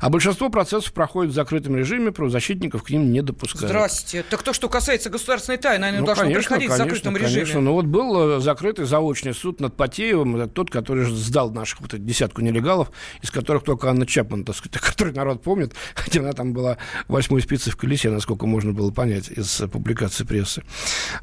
[0.00, 3.68] А большинство процессов проходит в закрытом режиме, правозащитников к ним не допускают.
[3.68, 4.24] Здравствуйте.
[4.28, 7.40] Так то, что касается государственной тайны, наверное, ну, должно конечно, проходить конечно, в закрытом конечно.
[7.40, 7.60] режиме.
[7.60, 12.02] Ну вот был э, закрытый заочный суд над Потеевым, тот, который сдал наших вот эту
[12.02, 12.90] десятку нелегалов,
[13.22, 17.42] из которых только Анна Чапман, так сказать, который народ помнит, хотя она там была восьмой
[17.42, 20.62] спицей в колесе, насколько можно было понять из публикации прессы.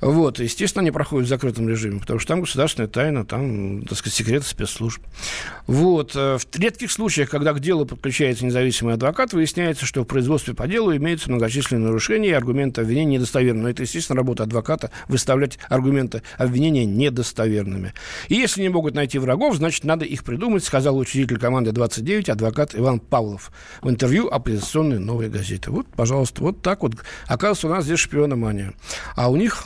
[0.01, 4.15] Вот, естественно, они проходят в закрытом режиме, потому что там государственная тайна, там, так сказать,
[4.15, 5.01] секреты спецслужб.
[5.67, 10.53] Вот, э, в редких случаях, когда к делу подключается независимый адвокат, выясняется, что в производстве
[10.53, 13.63] по делу имеются многочисленные нарушения, и аргументы обвинения недостоверны.
[13.63, 17.93] Но это, естественно, работа адвоката выставлять аргументы обвинения недостоверными.
[18.27, 22.75] И если не могут найти врагов, значит, надо их придумать, сказал учредитель команды 29, адвокат
[22.75, 23.51] Иван Павлов
[23.81, 25.71] в интервью оппозиционной новой газеты.
[25.71, 26.93] Вот, пожалуйста, вот так вот.
[27.27, 28.73] Оказывается, у нас здесь шпиономания.
[29.15, 29.65] А у них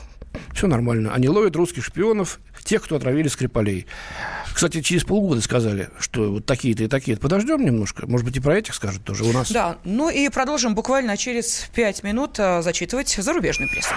[0.53, 1.13] все нормально.
[1.13, 3.87] Они ловят русских шпионов, тех, кто отравили Скрипалей.
[4.53, 7.17] Кстати, через полгода сказали, что вот такие-то и такие.
[7.17, 8.07] Подождем немножко.
[8.07, 9.51] Может быть, и про этих скажут тоже у нас.
[9.51, 13.93] Да, ну и продолжим буквально через пять минут а, зачитывать зарубежную прессу.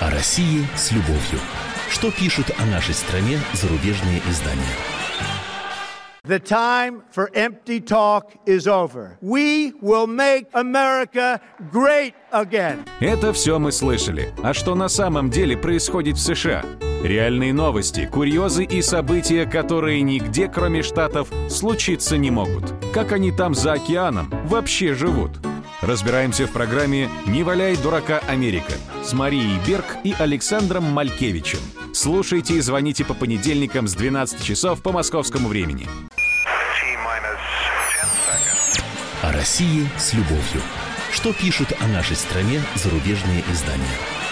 [0.00, 1.40] О России с любовью.
[1.94, 4.74] Что пишут о нашей стране зарубежные издания?
[6.24, 9.16] The time for empty talk is over.
[9.22, 11.40] We will make America
[11.72, 12.84] great again.
[12.98, 14.34] Это все мы слышали.
[14.42, 16.64] А что на самом деле происходит в США?
[17.04, 22.74] Реальные новости, курьезы и события, которые нигде, кроме Штатов, случиться не могут.
[22.92, 25.30] Как они там за океаном вообще живут?
[25.80, 28.72] Разбираемся в программе «Не валяй дурака Америка»
[29.04, 31.60] с Марией Берг и Александром Малькевичем.
[31.94, 35.86] Слушайте и звоните по понедельникам с 12 часов по московскому времени.
[39.22, 40.60] О России с любовью.
[41.12, 44.23] Что пишут о нашей стране зарубежные издания?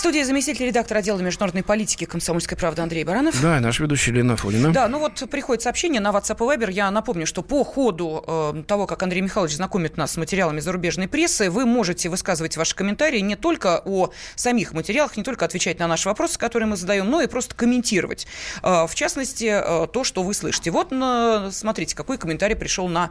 [0.00, 3.38] В студии заместитель редактора отдела международной политики комсомольской правды Андрей Баранов.
[3.42, 4.72] Да, наш ведущий Лена Фонина.
[4.72, 6.70] Да, ну вот приходит сообщение на WhatsApp и Viber.
[6.72, 11.06] Я напомню, что по ходу э, того, как Андрей Михайлович знакомит нас с материалами зарубежной
[11.06, 15.86] прессы, вы можете высказывать ваши комментарии не только о самих материалах, не только отвечать на
[15.86, 18.26] наши вопросы, которые мы задаем, но и просто комментировать.
[18.62, 20.70] Э, в частности, э, то, что вы слышите.
[20.70, 23.10] Вот, э, смотрите, какой комментарий пришел на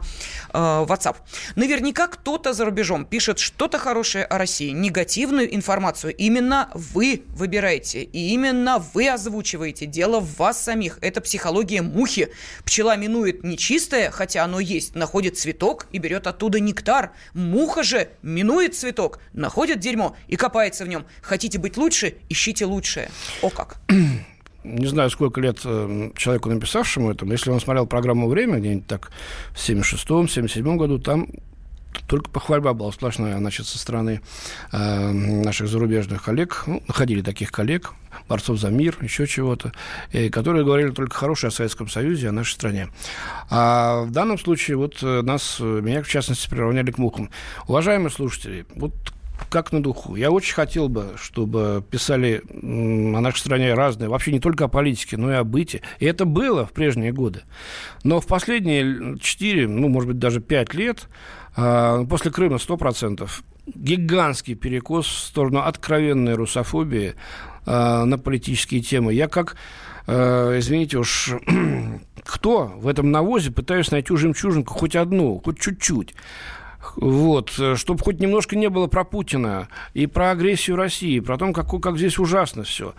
[0.52, 1.14] э, WhatsApp.
[1.54, 6.12] Наверняка кто-то за рубежом пишет что-то хорошее о России, негативную информацию.
[6.16, 9.86] Именно вы выбираете, и именно вы озвучиваете.
[9.86, 10.98] Дело в вас самих.
[11.02, 12.30] Это психология мухи.
[12.64, 17.12] Пчела минует нечистое, хотя оно есть, находит цветок и берет оттуда нектар.
[17.34, 21.04] Муха же минует цветок, находит дерьмо и копается в нем.
[21.22, 23.10] Хотите быть лучше, ищите лучшее.
[23.42, 23.80] О как!
[24.64, 28.86] не знаю, сколько лет э, человеку, написавшему это, но если он смотрел программу «Время», где-нибудь
[28.86, 29.10] так
[29.52, 31.28] в 76-м, 77-м году, там
[32.06, 34.20] только похвальба была сплошная, значит, со стороны
[34.72, 36.64] э, наших зарубежных коллег.
[36.66, 37.94] Ну, находили таких коллег,
[38.28, 39.72] борцов за мир, еще чего-то,
[40.12, 42.88] и которые говорили только хорошее о Советском Союзе, о нашей стране.
[43.48, 47.30] А в данном случае вот э, нас, меня, в частности, приравняли к мухам.
[47.66, 48.94] Уважаемые слушатели, вот
[49.48, 50.16] как на духу.
[50.16, 55.16] Я очень хотел бы, чтобы писали о нашей стране разные, вообще не только о политике,
[55.16, 55.82] но и о быте.
[55.98, 57.42] И это было в прежние годы.
[58.04, 61.08] Но в последние 4, ну, может быть, даже 5 лет
[61.54, 63.28] после Крыма 100%.
[63.74, 67.14] Гигантский перекос в сторону откровенной русофобии
[67.66, 69.12] а, на политические темы.
[69.12, 69.56] Я как,
[70.06, 71.30] а, извините уж,
[72.24, 76.14] кто в этом навозе пытаюсь найти жемчужинку, хоть одну, хоть чуть-чуть.
[76.96, 81.68] Вот, чтобы хоть немножко не было про Путина и про агрессию России, про то, как,
[81.80, 82.94] как здесь ужасно все.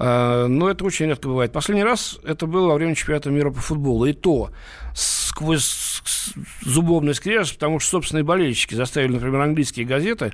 [0.00, 1.52] Но это очень редко бывает.
[1.52, 4.04] Последний раз это было во время чемпионата мира по футболу.
[4.06, 4.50] И то
[4.94, 5.62] сквозь
[6.62, 10.32] зубовный скрежет, потому что собственные болельщики заставили, например, английские газеты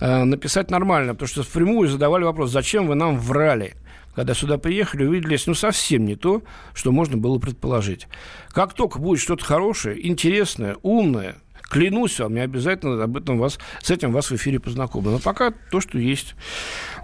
[0.00, 3.74] э, написать нормально, потому что впрямую задавали вопрос, зачем вы нам врали?
[4.16, 6.42] когда сюда приехали, увидели, ну, совсем не то,
[6.72, 8.08] что можно было предположить.
[8.48, 11.36] Как только будет что-то хорошее, интересное, умное,
[11.68, 15.10] Клянусь вам, я обязательно об этом вас, с этим вас в эфире познакомлю.
[15.10, 16.34] Но пока то, что есть.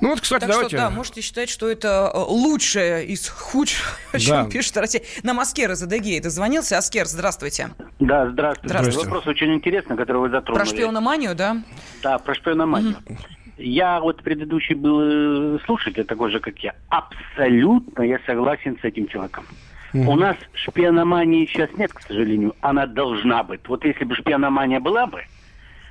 [0.01, 0.77] Ну вот, кстати, так давайте...
[0.77, 4.51] Что, да, можете считать, что это э, лучшее из худшего, о чем да.
[4.51, 5.03] пишет Россия.
[5.25, 6.79] Нам Аскер из Адыгеи дозвонился.
[6.79, 7.71] Аскер, здравствуйте.
[7.99, 8.69] Да, здравствуйте.
[8.69, 9.09] здравствуйте.
[9.09, 10.65] Вопрос очень интересный, который вы затронули.
[10.65, 11.63] Про шпиономанию, да?
[12.03, 12.97] Да, про шпиономанию.
[13.05, 13.19] Угу.
[13.59, 16.75] Я вот предыдущий был э, слушатель, такой же, как я.
[16.89, 19.45] Абсолютно я согласен с этим человеком.
[19.93, 20.07] Mm-hmm.
[20.07, 22.55] У нас шпиономании сейчас нет, к сожалению.
[22.61, 23.61] Она должна быть.
[23.69, 25.23] Вот если бы шпиономания была бы,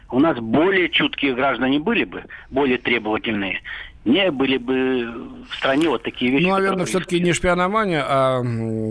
[0.10, 3.62] у нас более чуткие граждане были бы, более требовательные.
[4.04, 6.44] Не были бы в стране вот такие вещи.
[6.44, 8.42] Ну, наверное, все-таки не шпиономания, а,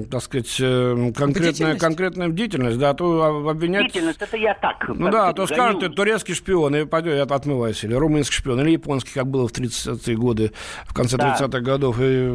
[0.09, 3.87] так сказать, э, конкретная, конкретная бдительность, да, а то обвинять...
[3.87, 4.89] Бдительность, это я так.
[4.89, 8.61] Ну да, а то скажут, это турецкий шпион, и пойдет, я отмываюсь, или румынский шпион,
[8.61, 10.53] или японский, как было в 30-е годы,
[10.85, 11.37] в конце да.
[11.37, 12.29] 30-х годов, и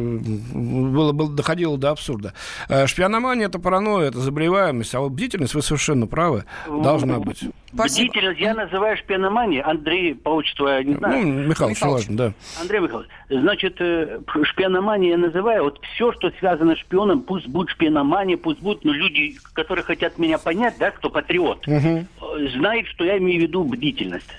[0.52, 2.34] было, было, доходило до абсурда.
[2.68, 7.44] Э, шпиономания– это паранойя, это заболеваемость, а вот бдительность, вы совершенно правы, должна быть.
[7.72, 8.10] Спасибо.
[8.10, 9.60] Бдительность я называю шпиономанией.
[9.60, 11.26] Андрей, по отчеству я не знаю.
[11.26, 12.06] Ну, Михайлович, Михайлович.
[12.06, 12.32] важно, да.
[12.60, 17.70] Андрей Михайлович, значит, э, шпиономания я называю, вот все, что связано с шпионом, пусть будет
[17.70, 22.06] шпиономания, пусть будут, но люди, которые хотят меня понять, да, кто патриот, угу.
[22.54, 24.30] знают, что я имею в виду бдительность.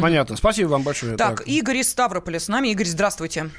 [0.00, 0.36] Понятно.
[0.36, 1.16] Спасибо вам большое.
[1.16, 1.46] Так, так.
[1.46, 2.68] Игорь из Ставрополя с нами.
[2.68, 3.50] Игорь, здравствуйте.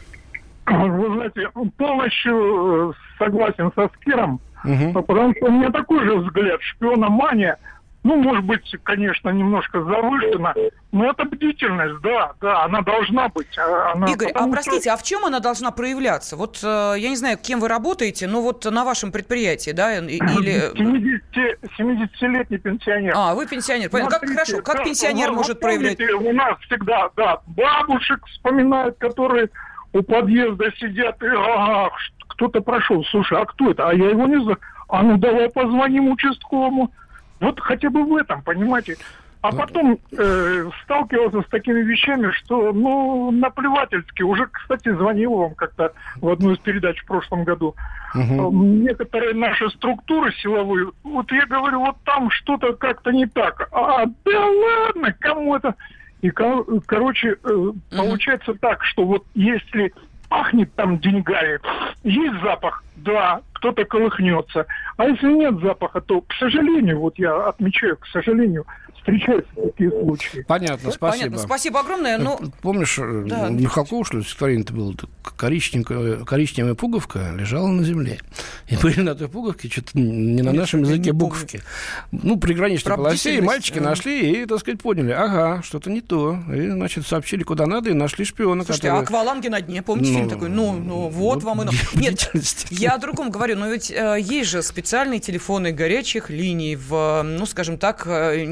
[0.66, 5.04] Вы знаете, полностью э, согласен со Скиром, угу.
[5.04, 6.60] потому что у меня такой же взгляд.
[6.62, 7.58] Шпиономания–
[8.06, 10.54] ну, может быть, конечно, немножко завышена,
[10.92, 13.58] но это бдительность, да, да, она должна быть.
[13.58, 14.94] А, она, Игорь, а простите, что...
[14.94, 16.38] а в чем она должна проявляться?
[16.38, 20.72] Вот э, я не знаю, кем вы работаете, но вот на вашем предприятии, да, или...
[21.36, 23.14] 70-летний пенсионер.
[23.18, 23.90] А, вы пенсионер.
[23.90, 26.28] Смотрите, как хорошо, как пенсионер вы, может помните, проявлять?
[26.28, 29.50] У нас всегда, да, бабушек вспоминают, которые
[29.94, 31.90] у подъезда сидят и ага,
[32.28, 33.04] кто-то прошел.
[33.06, 33.90] Слушай, а кто это?
[33.90, 34.60] А я его не знаю.
[34.90, 36.92] А ну давай позвоним участковому.
[37.40, 38.98] Вот хотя бы в этом, понимаете.
[39.42, 44.24] А потом э, сталкивался с такими вещами, что, ну, наплевательски.
[44.24, 47.76] Уже, кстати, звонил вам как-то в одну из передач в прошлом году.
[48.16, 48.52] Угу.
[48.64, 53.70] Некоторые наши структуры силовые, вот я говорю, вот там что-то как-то не так.
[53.72, 55.76] А, да ладно, кому это...
[56.22, 59.94] И, короче, э, получается так, что вот если
[60.36, 61.60] пахнет там деньгами,
[62.04, 64.66] есть запах, да, кто-то колыхнется.
[64.98, 68.66] А если нет запаха, то, к сожалению, вот я отмечаю, к сожалению,
[69.06, 70.44] встречаются такие случаи.
[70.48, 71.12] Понятно, спасибо.
[71.12, 72.18] Понятно, спасибо огромное.
[72.18, 72.38] Но...
[72.42, 74.94] Ну, помнишь, э, да, Михалкова, что ли, стихотворение-то было,
[75.38, 78.20] коричневая, коричневая пуговка лежала на земле.
[78.68, 81.62] И были на той пуговке что-то не на Нет, нашем языке буковки.
[82.12, 83.82] Ну, приграничной полосе, и мальчики а.
[83.82, 86.40] нашли, и, так сказать, поняли, ага, что-то не то.
[86.54, 88.64] И, значит, сообщили куда надо, и нашли шпиона.
[88.64, 89.02] Слушайте, который...
[89.02, 90.50] а акваланги на дне, помните ну, фильм такой?
[90.50, 91.76] Ну, ну, вот ну, вам и...
[91.96, 92.32] Нет,
[92.72, 97.46] я о другом говорю, но ведь э, есть же специальные телефоны горячих линий в, ну,
[97.46, 98.44] скажем так, э,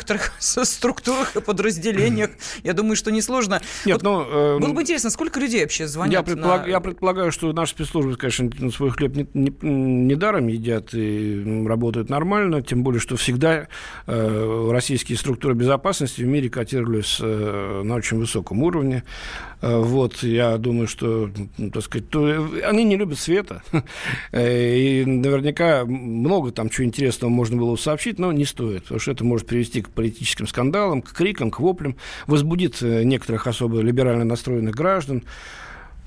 [0.00, 2.30] некоторых структурах и подразделениях.
[2.62, 3.60] Я думаю, что несложно.
[3.84, 6.12] Нет, вот, ну, э, было бы интересно, сколько людей вообще звонят?
[6.12, 6.70] Я, предполаг, на...
[6.70, 12.08] я предполагаю, что наши спецслужбы, конечно, свой хлеб не, не, не даром едят и работают
[12.08, 13.68] нормально, тем более, что всегда
[14.06, 19.04] э, российские структуры безопасности в мире котировались э, на очень высоком уровне.
[19.62, 21.30] Э, вот, я думаю, что,
[21.72, 23.62] так сказать, то, э, они не любят света.
[24.32, 29.10] Э, и наверняка много там чего интересного можно было сообщить, но не стоит, потому что
[29.10, 34.74] это может привести к политическим скандалам, к крикам, к воплям, возбудит некоторых особо либерально настроенных
[34.74, 35.22] граждан.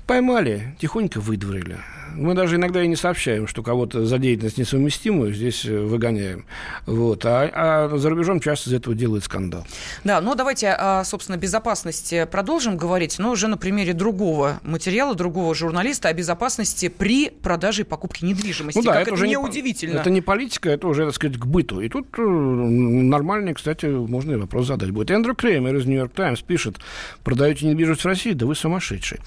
[0.06, 1.78] Поймали, тихонько выдворили.
[2.14, 6.46] Мы даже иногда и не сообщаем, что кого-то за деятельность несовместимую здесь э, выгоняем.
[6.86, 7.24] Вот.
[7.24, 9.66] А, а за рубежом часто из этого делают скандал.
[10.04, 15.54] Да, ну давайте о, собственно, безопасности продолжим говорить, но уже на примере другого материала, другого
[15.54, 18.78] журналиста о безопасности при продаже и покупке недвижимости.
[18.78, 19.98] Ну да, как это, это уже не удивительно.
[19.98, 21.80] Это не политика, это уже, так сказать, к быту.
[21.80, 25.10] И тут э, нормальный, кстати, можно и вопрос задать будет.
[25.10, 26.76] Эндрю Креймер из «Нью-Йорк Таймс» пишет,
[27.22, 28.32] продаете недвижимость в России?
[28.32, 29.20] Да вы сумасшедший.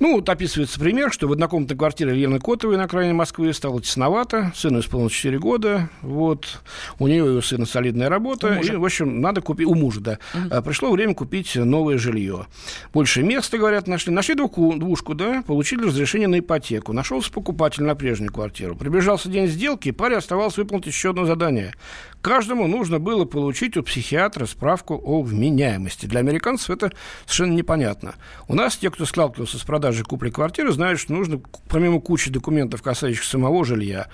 [0.00, 4.52] Ну, вот описывается пример, что в однокомнатной квартире Елены Котовой на окраине Москвы стало тесновато,
[4.54, 6.60] сыну исполнилось 4 года, вот,
[6.98, 10.18] у нее и у сына солидная работа, и, в общем, надо купить, у мужа, да,
[10.34, 10.62] угу.
[10.62, 12.46] пришло время купить новое жилье.
[12.94, 17.94] Больше места, говорят, нашли, нашли двух, двушку, да, получили разрешение на ипотеку, нашелся покупатель на
[17.94, 21.74] прежнюю квартиру, приближался день сделки, и паре оставалось выполнить еще одно задание.
[22.22, 26.06] Каждому нужно было получить у психиатра справку о вменяемости.
[26.06, 26.92] Для американцев это
[27.26, 28.14] совершенно непонятно.
[28.46, 32.82] У нас те, кто сталкивался с продажей купли квартиры, знают, что нужно, помимо кучи документов,
[32.82, 34.08] касающихся самого жилья,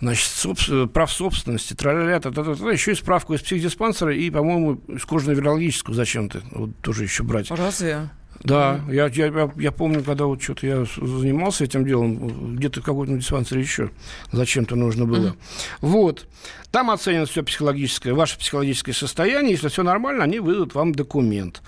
[0.00, 0.88] значит, собствен...
[0.88, 5.04] прав собственности, тра-ля-ля, та -та -та -та, еще и справку из психдиспансера и, по-моему, из
[5.04, 7.50] кожно-вирологическую зачем-то вот, тоже еще брать.
[7.50, 8.08] Разве?
[8.44, 8.94] Да, mm.
[8.94, 13.60] я, я, я помню, когда вот что-то я занимался этим делом, где-то в какой-то диспансере
[13.60, 13.90] еще
[14.32, 15.28] зачем-то нужно было.
[15.28, 15.36] Mm.
[15.80, 16.26] Вот.
[16.70, 19.52] Там оценят все психологическое, ваше психологическое состояние.
[19.52, 21.62] Если все нормально, они выдадут вам документ.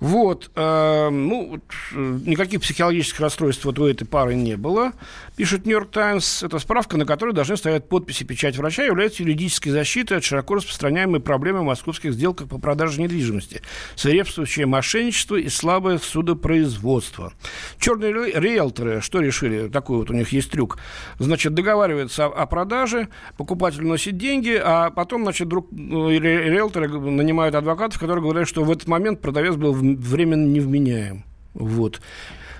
[0.00, 1.58] Вот, э, ну,
[1.94, 4.92] э, никаких психологических расстройств вот у этой пары не было,
[5.36, 6.42] пишет Нью-Йорк Таймс.
[6.42, 11.20] Это справка, на которой должны стоять подписи печать врача, является юридической защитой от широко распространяемой
[11.20, 13.62] проблемы московских сделках по продаже недвижимости,
[13.94, 17.32] свирепствующее мошенничество и слабое судопроизводство.
[17.78, 19.68] Черные риэлторы что решили?
[19.68, 20.78] Такой вот у них есть трюк.
[21.18, 28.00] Значит, договариваются о, продаже, покупатель носит деньги, а потом, значит, друг, ну, риэлторы нанимают адвокатов,
[28.00, 31.24] которые говорят, что в этот момент продавец был временно невменяем.
[31.52, 32.00] Вот.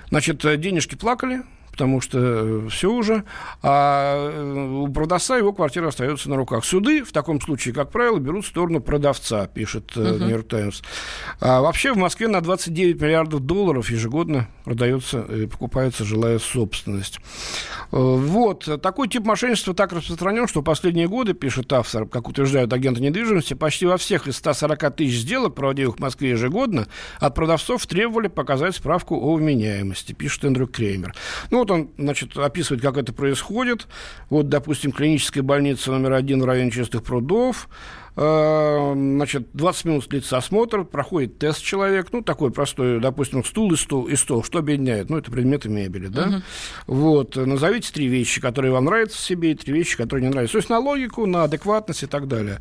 [0.09, 1.41] Значит, денежки плакали,
[1.77, 3.23] потому что э, все уже,
[3.61, 6.65] а э, у продавца его квартира остается на руках.
[6.65, 10.49] Суды в таком случае, как правило, берут в сторону продавца, пишет Нью-Йорк uh-huh.
[10.49, 10.81] Таймс.
[11.39, 17.19] А вообще в Москве на 29 миллиардов долларов ежегодно продается и покупается жилая собственность.
[17.91, 18.67] Э, вот.
[18.81, 23.85] Такой тип мошенничества так распространен, что последние годы, пишет автор, как утверждают агенты недвижимости, почти
[23.85, 26.87] во всех из 140 тысяч сделок, проводимых в Москве ежегодно,
[27.19, 31.13] от продавцов требовали показать справку о вменяемости, пишет Эндрю Креймер.
[31.51, 33.87] Ну, вот он, значит, описывает, как это происходит.
[34.29, 37.69] Вот, допустим, клиническая больница номер один в районе Чистых прудов.
[38.19, 43.75] Э, значит, 20 минут длится осмотр, проходит тест человек, ну, такой простой, допустим, стул и
[43.75, 45.11] стол, и стол что объединяет?
[45.11, 46.27] Ну, это предметы мебели, да?
[46.27, 46.41] Uh-huh.
[46.87, 50.53] Вот, назовите три вещи, которые вам нравятся в себе, и три вещи, которые не нравятся.
[50.53, 52.59] То есть на логику, на адекватность и так далее.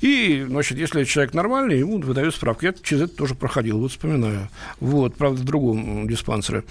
[0.00, 2.64] И, значит, если человек нормальный, ему выдают справку.
[2.66, 4.50] Я через это тоже проходил, вот вспоминаю.
[4.78, 6.62] Вот, правда, в другом диспансере.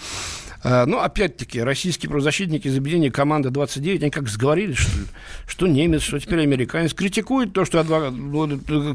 [0.63, 4.91] А, ну, опять-таки, российские правозащитники из объединения «Команда 29», они как сговорились, что,
[5.47, 8.13] что немец, что теперь американец, критикуют то, что, адвокат,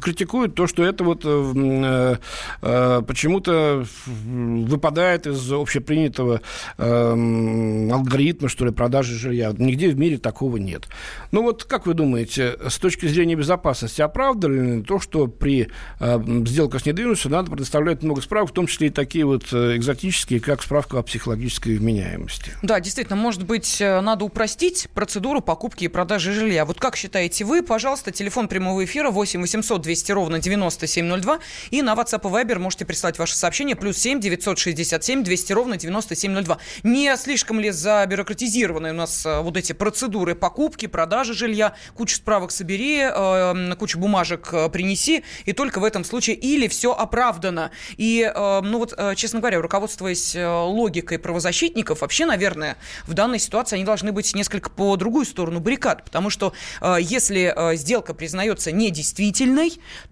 [0.01, 2.17] критикуют то, что это вот э,
[2.63, 3.85] э, почему-то
[4.17, 6.41] выпадает из общепринятого
[6.79, 9.53] э, алгоритма, что ли, продажи жилья.
[9.57, 10.89] Нигде в мире такого нет.
[11.33, 15.69] Ну вот, как вы думаете, с точки зрения безопасности, оправдано ли то, что при
[16.01, 19.77] э, сделках с недвижимостью надо предоставлять много справок, в том числе и такие вот э,
[19.77, 22.53] экзотические, как справка о психологическом экономической вменяемости.
[22.63, 26.65] Да, действительно, может быть, э, надо упростить процедуру покупки и продажи жилья.
[26.65, 27.63] Вот как считаете вы?
[27.63, 31.39] Пожалуйста, телефон прямого эфира 8 800 200 ровно 9702.
[31.71, 33.75] И на WhatsApp и Viber можете прислать ваше сообщение.
[33.75, 36.59] Плюс 7 967 200 ровно 9702.
[36.83, 41.75] Не слишком ли забюрократизированы у нас э, вот эти процедуры покупки, продажи жилья?
[41.95, 45.25] Кучу справок собери, э, кучу бумажек э, принеси.
[45.47, 47.71] И только в этом случае или все оправдано.
[47.97, 52.77] И, ну вот, честно говоря, руководствуясь логикой правозащитников, вообще, наверное,
[53.07, 56.53] в данной ситуации они должны быть несколько по другую сторону баррикад, потому что
[56.99, 59.06] если сделка признается недействительной,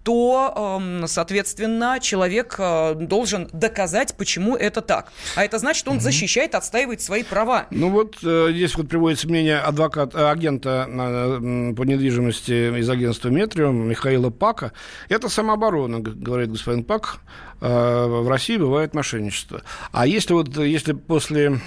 [0.03, 5.11] то, э, соответственно, человек э, должен доказать, почему это так.
[5.35, 6.03] А это значит, он угу.
[6.03, 7.67] защищает, отстаивает свои права.
[7.71, 13.87] Ну вот э, здесь вот приводится мнение адвоката, э, агента по недвижимости из агентства Метриум
[13.87, 14.71] Михаила Пака.
[15.09, 17.19] Это самооборона, говорит господин Пак.
[17.61, 19.61] В России бывает мошенничество.
[19.93, 21.61] А если вот если после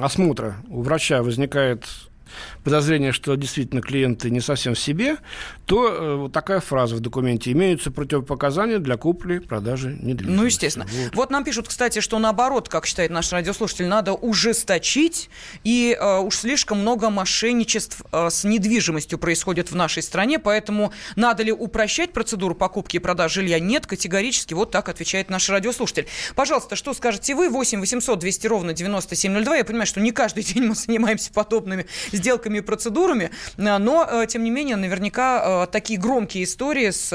[0.00, 1.84] осмотра у врача возникает
[2.64, 5.16] подозрение, что действительно клиенты не совсем в себе,
[5.66, 10.36] то э, вот такая фраза в документе имеются противопоказания для купли, продажи недвижимости.
[10.36, 10.86] Ну, естественно.
[10.90, 11.16] Вот.
[11.16, 15.30] вот нам пишут, кстати, что наоборот, как считает наш радиослушатель, надо ужесточить,
[15.64, 21.42] и э, уж слишком много мошенничеств э, с недвижимостью происходит в нашей стране, поэтому надо
[21.42, 23.60] ли упрощать процедуру покупки и продажи жилья?
[23.60, 24.54] Нет, категорически.
[24.54, 26.06] Вот так отвечает наш радиослушатель.
[26.34, 27.48] Пожалуйста, что скажете вы?
[27.48, 29.56] 8 800 200 ровно 9702.
[29.56, 31.86] Я понимаю, что не каждый день мы занимаемся подобными
[32.18, 37.12] сделками и процедурами, э, но, э, тем не менее, наверняка э, такие громкие истории с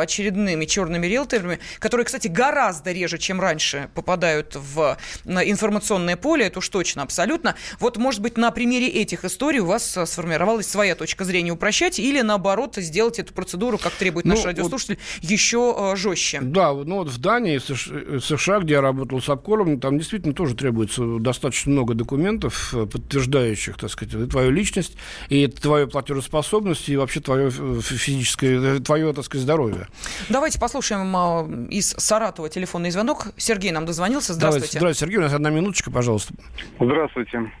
[0.00, 6.68] очередными черными риэлторами, которые, кстати, гораздо реже, чем раньше, попадают в информационное поле, это уж
[6.68, 7.54] точно, абсолютно.
[7.80, 12.20] Вот, может быть, на примере этих историй у вас сформировалась своя точка зрения упрощать или,
[12.20, 16.40] наоборот, сделать эту процедуру, как требует наш ну, радиослушатель, вот, еще жестче.
[16.42, 20.54] Да, ну вот в Дании, в США, где я работал с обкором, там действительно тоже
[20.54, 24.96] требуется достаточно много документов, подтверждающих, так сказать, твою личность,
[25.28, 29.86] и твою платежеспособность, и вообще твое физическое, твое, так сказать, здоровье.
[30.28, 33.28] Давайте послушаем а, из Саратова телефонный звонок.
[33.36, 34.34] Сергей нам дозвонился.
[34.34, 34.78] Здравствуйте.
[34.78, 35.18] Давайте, здравствуйте, Сергей.
[35.18, 36.34] У нас одна минуточка, пожалуйста.
[36.80, 37.52] Здравствуйте.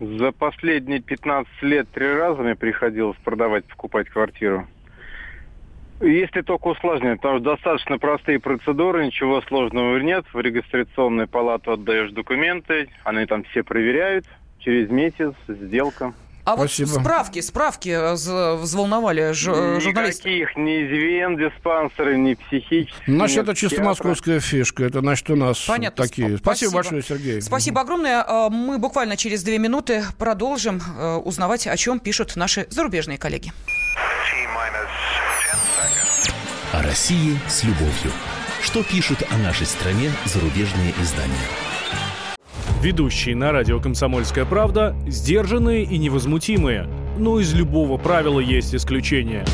[0.00, 4.68] За последние 15 лет три раза мне приходилось продавать, покупать квартиру.
[6.00, 10.24] Если только усложнять, потому что достаточно простые процедуры, ничего сложного нет.
[10.32, 14.24] В регистрационную палату отдаешь документы, они там все проверяют.
[14.60, 16.14] Через месяц сделка.
[16.48, 16.88] А Спасибо.
[16.88, 20.24] вот справки, справки э, взволновали ж, э, журналистов.
[20.24, 23.02] Никаких ни из диспансеры, ни психических.
[23.06, 24.84] Значит, это чисто московская фишка.
[24.84, 26.04] Это значит у нас Понятно.
[26.04, 26.38] такие.
[26.38, 26.70] Спасибо.
[26.70, 27.42] Спасибо большое, Сергей.
[27.42, 28.24] Спасибо огромное.
[28.26, 30.80] Э, мы буквально через две минуты продолжим
[31.24, 33.52] узнавать, о чем пишут наши зарубежные коллеги.
[36.72, 38.12] О России с любовью.
[38.62, 41.67] Что пишут о нашей стране зарубежные издания?
[42.82, 46.88] Ведущие на радио «Комсомольская правда» сдержанные и невозмутимые.
[47.18, 49.44] Но из любого правила есть исключение.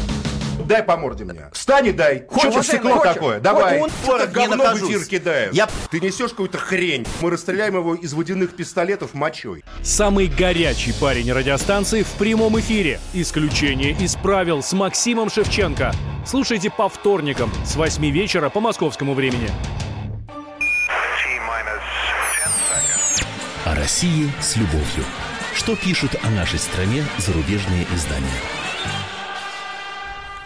[0.66, 1.48] Дай по морде мне.
[1.52, 2.26] Встань и дай.
[2.28, 3.40] Хочешь стекло такое?
[3.40, 3.80] Давай.
[3.80, 5.54] Он это говно в эфир кидает.
[5.54, 5.68] Я...
[5.90, 7.06] Ты несешь какую-то хрень.
[7.22, 9.64] Мы расстреляем его из водяных пистолетов мочой.
[9.82, 13.00] Самый горячий парень радиостанции в прямом эфире.
[13.14, 15.92] Исключение из правил с Максимом Шевченко.
[16.26, 19.48] Слушайте по вторникам с 8 вечера по московскому времени.
[23.84, 25.04] России с любовью.
[25.54, 28.40] Что пишут о нашей стране зарубежные издания?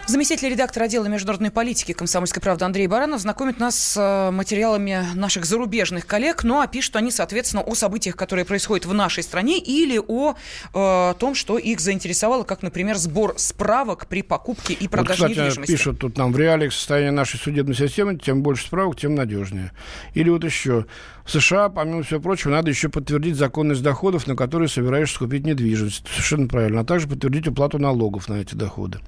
[0.07, 5.45] Заместитель редактора отдела международной политики комсомольской правды Андрей Баранов знакомит нас с э, материалами наших
[5.45, 10.01] зарубежных коллег, ну а пишут они, соответственно, о событиях, которые происходят в нашей стране или
[10.05, 10.33] о
[10.73, 15.37] э, том, что их заинтересовало, как, например, сбор справок при покупке и продаже вот, кстати,
[15.37, 15.71] недвижимости.
[15.71, 19.71] пишут тут нам в реалиях состояния нашей судебной системы, тем больше справок, тем надежнее.
[20.15, 20.87] Или вот еще.
[21.29, 26.07] США, помимо всего прочего, надо еще подтвердить законность доходов, на которые собираешься купить недвижимость.
[26.07, 26.81] Совершенно правильно.
[26.81, 28.99] А также подтвердить уплату налогов на эти доходы.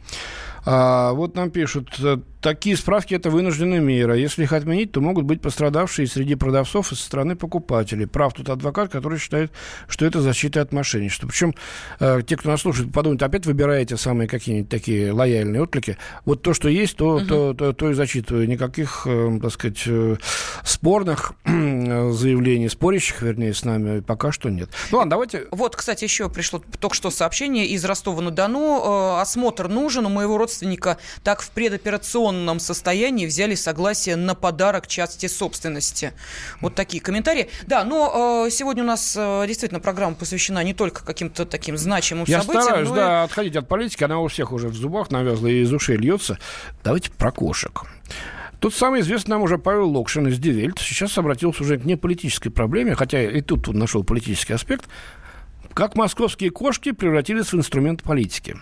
[0.66, 4.16] А, вот нам пишут, э, такие справки– это вынужденная мера.
[4.16, 8.08] Если их отменить, то могут быть пострадавшие среди продавцов и со стороны покупателей.
[8.08, 9.52] Прав тут адвокат, который считает,
[9.88, 11.28] что это защита от мошенничества.
[11.28, 11.56] Причем
[12.00, 15.98] э, те, кто нас слушает, подумают, опять выбираете самые какие-нибудь такие лояльные отклики.
[16.26, 17.26] Вот то, что есть, то, угу.
[17.26, 18.48] то, то, то и зачитываю.
[18.48, 20.16] Никаких, э, так сказать, э,
[20.64, 24.70] спорных заявлений, спорящих, вернее, с нами пока что нет.
[24.92, 25.48] Ну ладно, давайте...
[25.52, 29.18] Вот, кстати, еще пришло только что сообщение из Ростова-на-Дону.
[29.18, 34.88] Э, осмотр нужен у моего родственника родственника так в предоперационном состоянии взяли согласие на подарок
[34.88, 36.14] части собственности.
[36.60, 37.50] Вот такие комментарии.
[37.68, 42.26] Да, но э, сегодня у нас э, действительно программа посвящена не только каким-то таким значимым
[42.28, 42.60] Я событиям.
[42.60, 43.26] Я стараюсь, но да, и...
[43.26, 44.04] отходить от политики.
[44.04, 46.38] Она у всех уже в зубах навязла и из ушей льется.
[46.84, 47.84] Давайте про кошек.
[48.62, 52.52] Тут самый известный нам уже Павел Локшин из Die Welt сейчас обратился уже к неполитической
[52.52, 54.88] проблеме, хотя и тут он нашел политический аспект,
[55.74, 58.58] как московские кошки превратились в инструмент политики.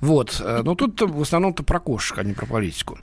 [0.00, 0.40] Вот.
[0.44, 2.98] Э, но тут в основном-то про кошек, а не про политику.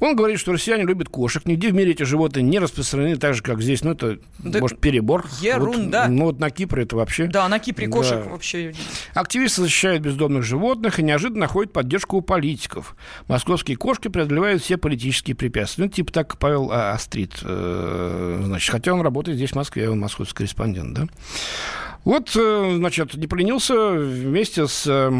[0.00, 1.44] Он говорит, что россияне любят кошек.
[1.44, 3.82] Нигде в мире эти животные не распространены так же, как здесь.
[3.82, 5.26] Ну, это, да может, перебор.
[5.40, 6.02] Ерунда.
[6.02, 7.26] Вот, ну, вот на Кипре это вообще...
[7.26, 8.30] Да, на Кипре кошек да.
[8.30, 8.74] вообще...
[9.14, 12.94] Активисты защищают бездомных животных и неожиданно находят поддержку у политиков.
[13.26, 15.84] Московские кошки преодолевают все политические препятствия.
[15.84, 17.34] Ну, типа так Павел Астрид.
[17.42, 21.08] Э, значит, хотя он работает здесь, в Москве, он московский корреспондент, да?
[22.08, 25.10] Вот, э, значит, не поленился вместе с э,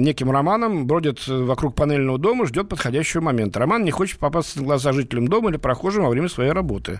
[0.00, 3.60] неким Романом, бродит вокруг панельного дома, ждет подходящего момента.
[3.60, 6.98] Роман не хочет попасться на глаза жителям дома или прохожим во время своей работы.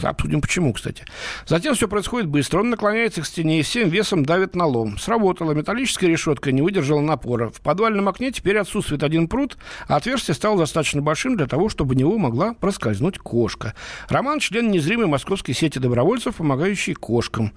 [0.00, 1.04] Обсудим почему, кстати.
[1.44, 2.60] Затем все происходит быстро.
[2.60, 4.96] Он наклоняется к стене и всем весом давит на лом.
[4.96, 5.50] Сработала.
[5.50, 7.50] Металлическая решетка не выдержала напора.
[7.50, 9.58] В подвальном окне теперь отсутствует один пруд,
[9.88, 13.74] а отверстие стало достаточно большим для того, чтобы в него могла проскользнуть кошка.
[14.08, 17.52] Роман– член незримой московской сети добровольцев, помогающий кошкам.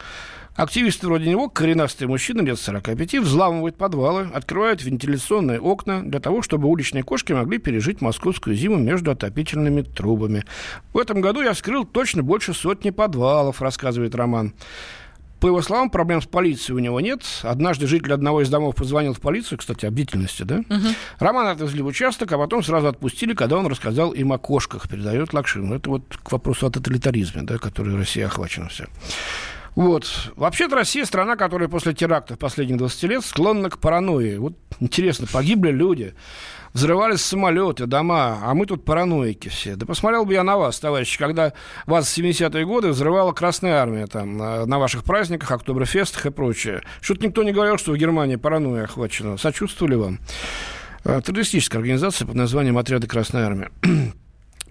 [0.56, 6.70] Активисты вроде него, коренастые мужчины лет 45, взламывают подвалы, открывают вентиляционные окна для того, чтобы
[6.70, 10.46] уличные кошки могли пережить московскую зиму между отопительными трубами.
[10.94, 14.54] В этом году я вскрыл точно больше сотни подвалов, рассказывает Роман.
[15.42, 17.22] По его словам, проблем с полицией у него нет.
[17.44, 20.60] Однажды житель одного из домов позвонил в полицию, кстати, о бдительности, да?
[20.60, 20.88] Угу.
[21.20, 25.34] Роман отвезли в участок, а потом сразу отпустили, когда он рассказал им о кошках, передает
[25.34, 25.74] Лакшин.
[25.74, 28.86] Это вот к вопросу о тоталитаризме, да, который Россия охвачена вся.
[29.76, 30.32] Вот.
[30.38, 34.38] Вообще-то Россия страна, которая после терактов последних 20 лет склонна к паранойи.
[34.38, 36.14] Вот интересно, погибли люди,
[36.74, 39.76] взрывались самолеты, дома, а мы тут параноики все.
[39.76, 41.52] Да посмотрел бы я на вас, товарищи, когда
[41.86, 46.82] вас в 70-е годы взрывала Красная Армия там на, на ваших праздниках, Октоберфестах и прочее.
[47.02, 49.38] Что-то никто не говорил, что в Германии паранойя охвачена.
[49.38, 50.20] Сочувствовали вам?
[51.04, 53.70] Э, террористическая организация под названием «Отряды Красной Армии».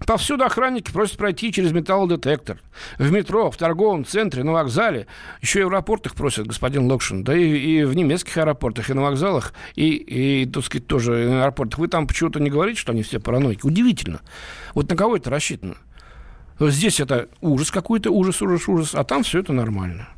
[0.05, 2.59] Повсюду охранники просят пройти через металлодетектор.
[2.97, 5.07] В метро, в торговом центре, на вокзале.
[5.41, 7.23] Еще и в аэропортах просят, господин Локшин.
[7.23, 11.43] Да и, и в немецких аэропортах, и на вокзалах, и, и, так сказать, тоже на
[11.43, 11.79] аэропортах.
[11.79, 13.65] Вы там почему-то не говорите, что они все параноики.
[13.65, 14.19] Удивительно.
[14.73, 15.75] Вот на кого это рассчитано?
[16.59, 20.09] Здесь это ужас какой-то, ужас, ужас, ужас, а там все это нормально.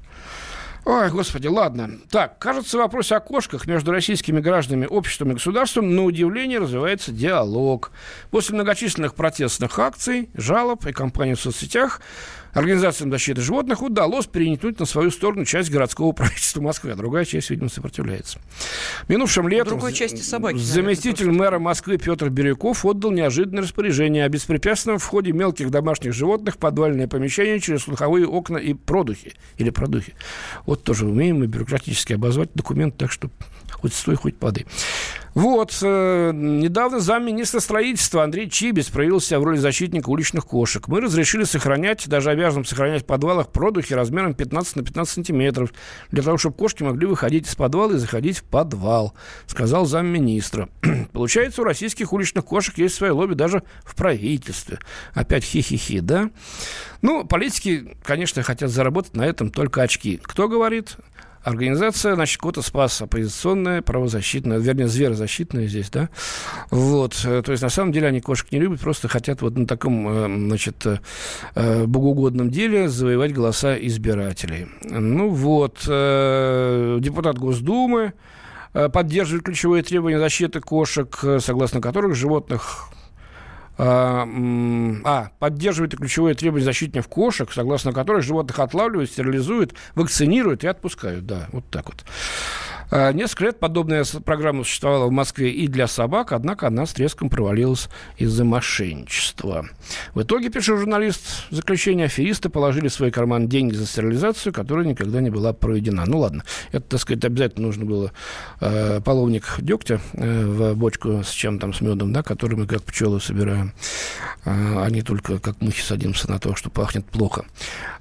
[0.89, 1.99] Ой, господи, ладно.
[2.09, 7.11] Так, кажется, в вопросе о кошках между российскими гражданами, обществом и государством на удивление развивается
[7.11, 7.91] диалог.
[8.31, 11.99] После многочисленных протестных акций, жалоб и кампаний в соцсетях
[12.53, 17.49] Организациям защиты животных удалось перенять на свою сторону часть городского правительства Москвы, а другая часть,
[17.49, 18.39] видимо, сопротивляется.
[19.07, 24.29] Минувшим летом другой части собаки, заместитель наверное, мэра Москвы Петр Бирюков отдал неожиданное распоряжение о
[24.29, 29.33] беспрепятственном входе мелких домашних животных в подвальное помещение через слуховые окна и продухи.
[29.57, 30.13] Или продухи.
[30.65, 33.29] Вот тоже умеем мы бюрократически обозвать документ так, что
[33.71, 34.65] хоть стой, хоть падай.
[35.37, 40.87] Вот, э, недавно замминистра строительства Андрей Чибис проявил себя в роли защитника уличных кошек.
[40.87, 45.73] Мы разрешили сохранять, даже обязаны сохранять в подвалах продухи размером 15 на 15 сантиметров,
[46.09, 49.13] для того, чтобы кошки могли выходить из подвала и заходить в подвал,
[49.45, 50.69] сказал замминистра.
[51.11, 54.79] Получается, у российских уличных кошек есть свое лобби даже в правительстве.
[55.13, 56.31] Опять хи-хи-хи, да?
[57.03, 60.19] Ну, политики, конечно, хотят заработать на этом только очки.
[60.23, 60.97] Кто говорит?
[61.47, 66.09] Организация, значит, Кота спас оппозиционная, правозащитная, вернее, зверозащитная здесь, да,
[66.71, 69.65] вот, э, то есть, на самом деле, они кошек не любят, просто хотят вот на
[69.65, 74.67] таком, э, значит, э, богоугодном деле завоевать голоса избирателей.
[74.81, 78.13] Ну вот, депутат Госдумы
[78.73, 82.89] поддерживает ключевые требования защиты кошек, согласно которых животных
[83.77, 84.27] а,
[85.03, 91.25] а, поддерживает ключевое требование защитников кошек, согласно которых животных отлавливают, стерилизуют, вакцинируют и отпускают.
[91.25, 92.03] Да, вот так вот.
[92.89, 97.29] А, несколько лет подобная программа существовала в Москве и для собак, однако она с треском
[97.29, 99.67] провалилась из-за мошенничества.
[100.13, 104.85] В итоге, пишет журналист, в заключение аферисты положили в свой карман деньги за стерилизацию, которая
[104.85, 106.05] никогда не была проведена.
[106.05, 108.11] Ну ладно, это, так сказать, обязательно нужно было
[108.61, 112.83] э, половник дегтя э, в бочку с чем там, с медом, да, который мы как
[112.83, 113.73] пчелы собираем,
[114.45, 117.45] э, а не только как мухи садимся на то, что пахнет плохо.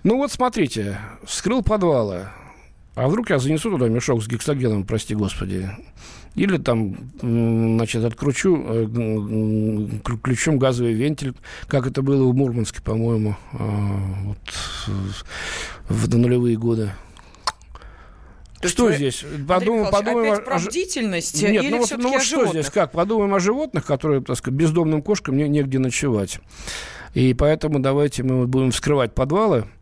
[0.04, 2.28] Ну вот смотрите, вскрыл подвалы,
[2.96, 5.70] а вдруг я занесу туда мешок с гексогеном, прости господи,
[6.34, 11.34] или там, значит, откручу э, ключом газовый вентиль,
[11.68, 14.38] как это было в Мурманске, по-моему, а, вот,
[15.88, 16.90] в нулевые годы.
[18.62, 19.24] То что здесь?
[19.46, 22.70] Подумаем, подумаем опять про бдительность Нет, или ну, вот, ну, что здесь?
[22.70, 22.92] Как?
[22.92, 26.40] Подумаем о животных, которые, так сказать, бездомным кошкам не, негде ночевать.
[27.12, 29.75] И поэтому давайте мы будем вскрывать подвалы, Э,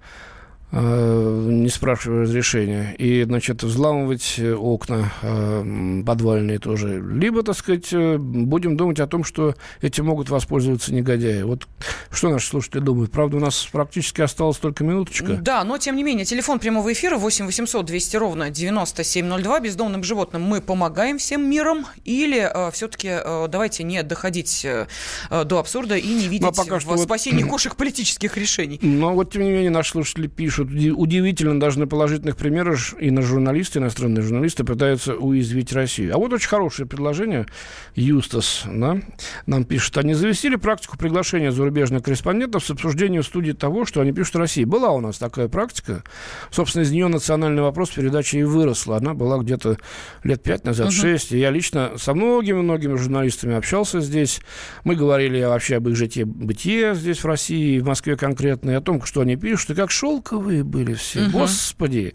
[0.73, 7.01] не спрашивая разрешения, и, значит, взламывать окна э, подвальные тоже.
[7.01, 11.43] Либо, так сказать, э, будем думать о том, что этим могут воспользоваться негодяи.
[11.43, 11.69] Вот
[12.11, 13.13] что наши слушатели думают?
[13.13, 15.35] Правда, у нас практически осталось только минуточка.
[15.35, 19.61] Да, но, тем не менее, телефон прямого эфира 8 800 200 ровно 9702.
[19.61, 24.87] Бездомным животным мы помогаем всем миром или э, все-таки э, давайте не доходить э,
[25.31, 27.51] до абсурда и не видеть пока в спасении вот...
[27.55, 28.79] кошек политических решений.
[28.83, 33.23] Но вот, тем не менее, наши слушатели пишут, удивительно даже на положительных примерах и на
[33.23, 36.15] журналисты, иностранные журналисты пытаются уязвить Россию.
[36.15, 37.47] А вот очень хорошее предложение.
[37.95, 39.01] Юстас да,
[39.47, 39.97] нам пишет.
[39.99, 44.65] Они завесили практику приглашения зарубежных корреспондентов с обсуждением в студии того, что они пишут России.
[44.65, 46.03] Была у нас такая практика.
[46.51, 48.97] Собственно, из нее национальный вопрос передачи и выросла.
[48.99, 49.79] Она была где-то
[50.23, 51.33] лет пять назад, шесть.
[51.33, 51.37] Uh-huh.
[51.37, 54.41] И я лично со многими-многими журналистами общался здесь.
[54.85, 59.03] Мы говорили вообще об их житье-бытие здесь, в России, в Москве конкретно, и о том,
[59.05, 61.23] что они пишут, и как шелковые живые были все.
[61.23, 61.31] Угу.
[61.31, 62.15] Господи.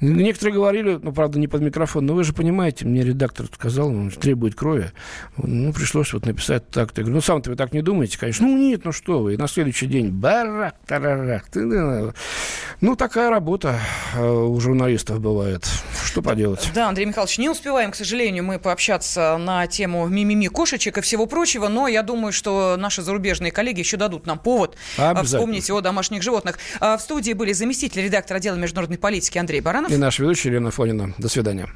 [0.00, 4.10] Некоторые говорили, ну, правда, не под микрофон, но вы же понимаете, мне редактор сказал, он
[4.10, 4.92] требует крови.
[5.36, 6.90] Ну, пришлось вот написать так.
[6.96, 8.46] Я говорю, ну, сам-то вы так не думаете, конечно.
[8.46, 9.34] Ну, нет, ну что вы.
[9.34, 11.46] И на следующий день барак, тарарак.
[11.54, 13.78] Ну, такая работа
[14.16, 15.68] э, у журналистов бывает.
[16.04, 16.70] Что поделать?
[16.74, 21.26] Да, Андрей Михайлович, не успеваем, к сожалению, мы пообщаться на тему мимими кошечек и всего
[21.26, 24.76] прочего, но я думаю, что наши зарубежные коллеги еще дадут нам повод
[25.24, 26.58] вспомнить о домашних животных.
[26.80, 29.92] А в студии были заместитель редактора отдела международной политики Андрей Баранов.
[29.92, 31.14] И наш ведущий Елена Фонина.
[31.18, 31.68] До свидания.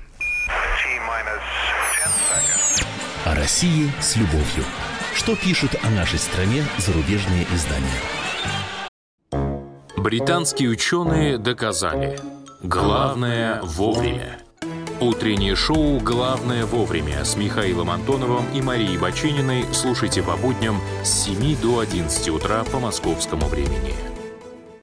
[3.24, 4.64] О России с любовью.
[5.14, 7.88] Что пишут о нашей стране зарубежные издания?
[9.96, 12.18] Британские ученые доказали.
[12.62, 14.40] Главное вовремя.
[15.00, 21.56] Утреннее шоу «Главное вовремя» с Михаилом Антоновым и Марией Бачининой слушайте по будням с 7
[21.60, 24.13] до 11 утра по московскому времени.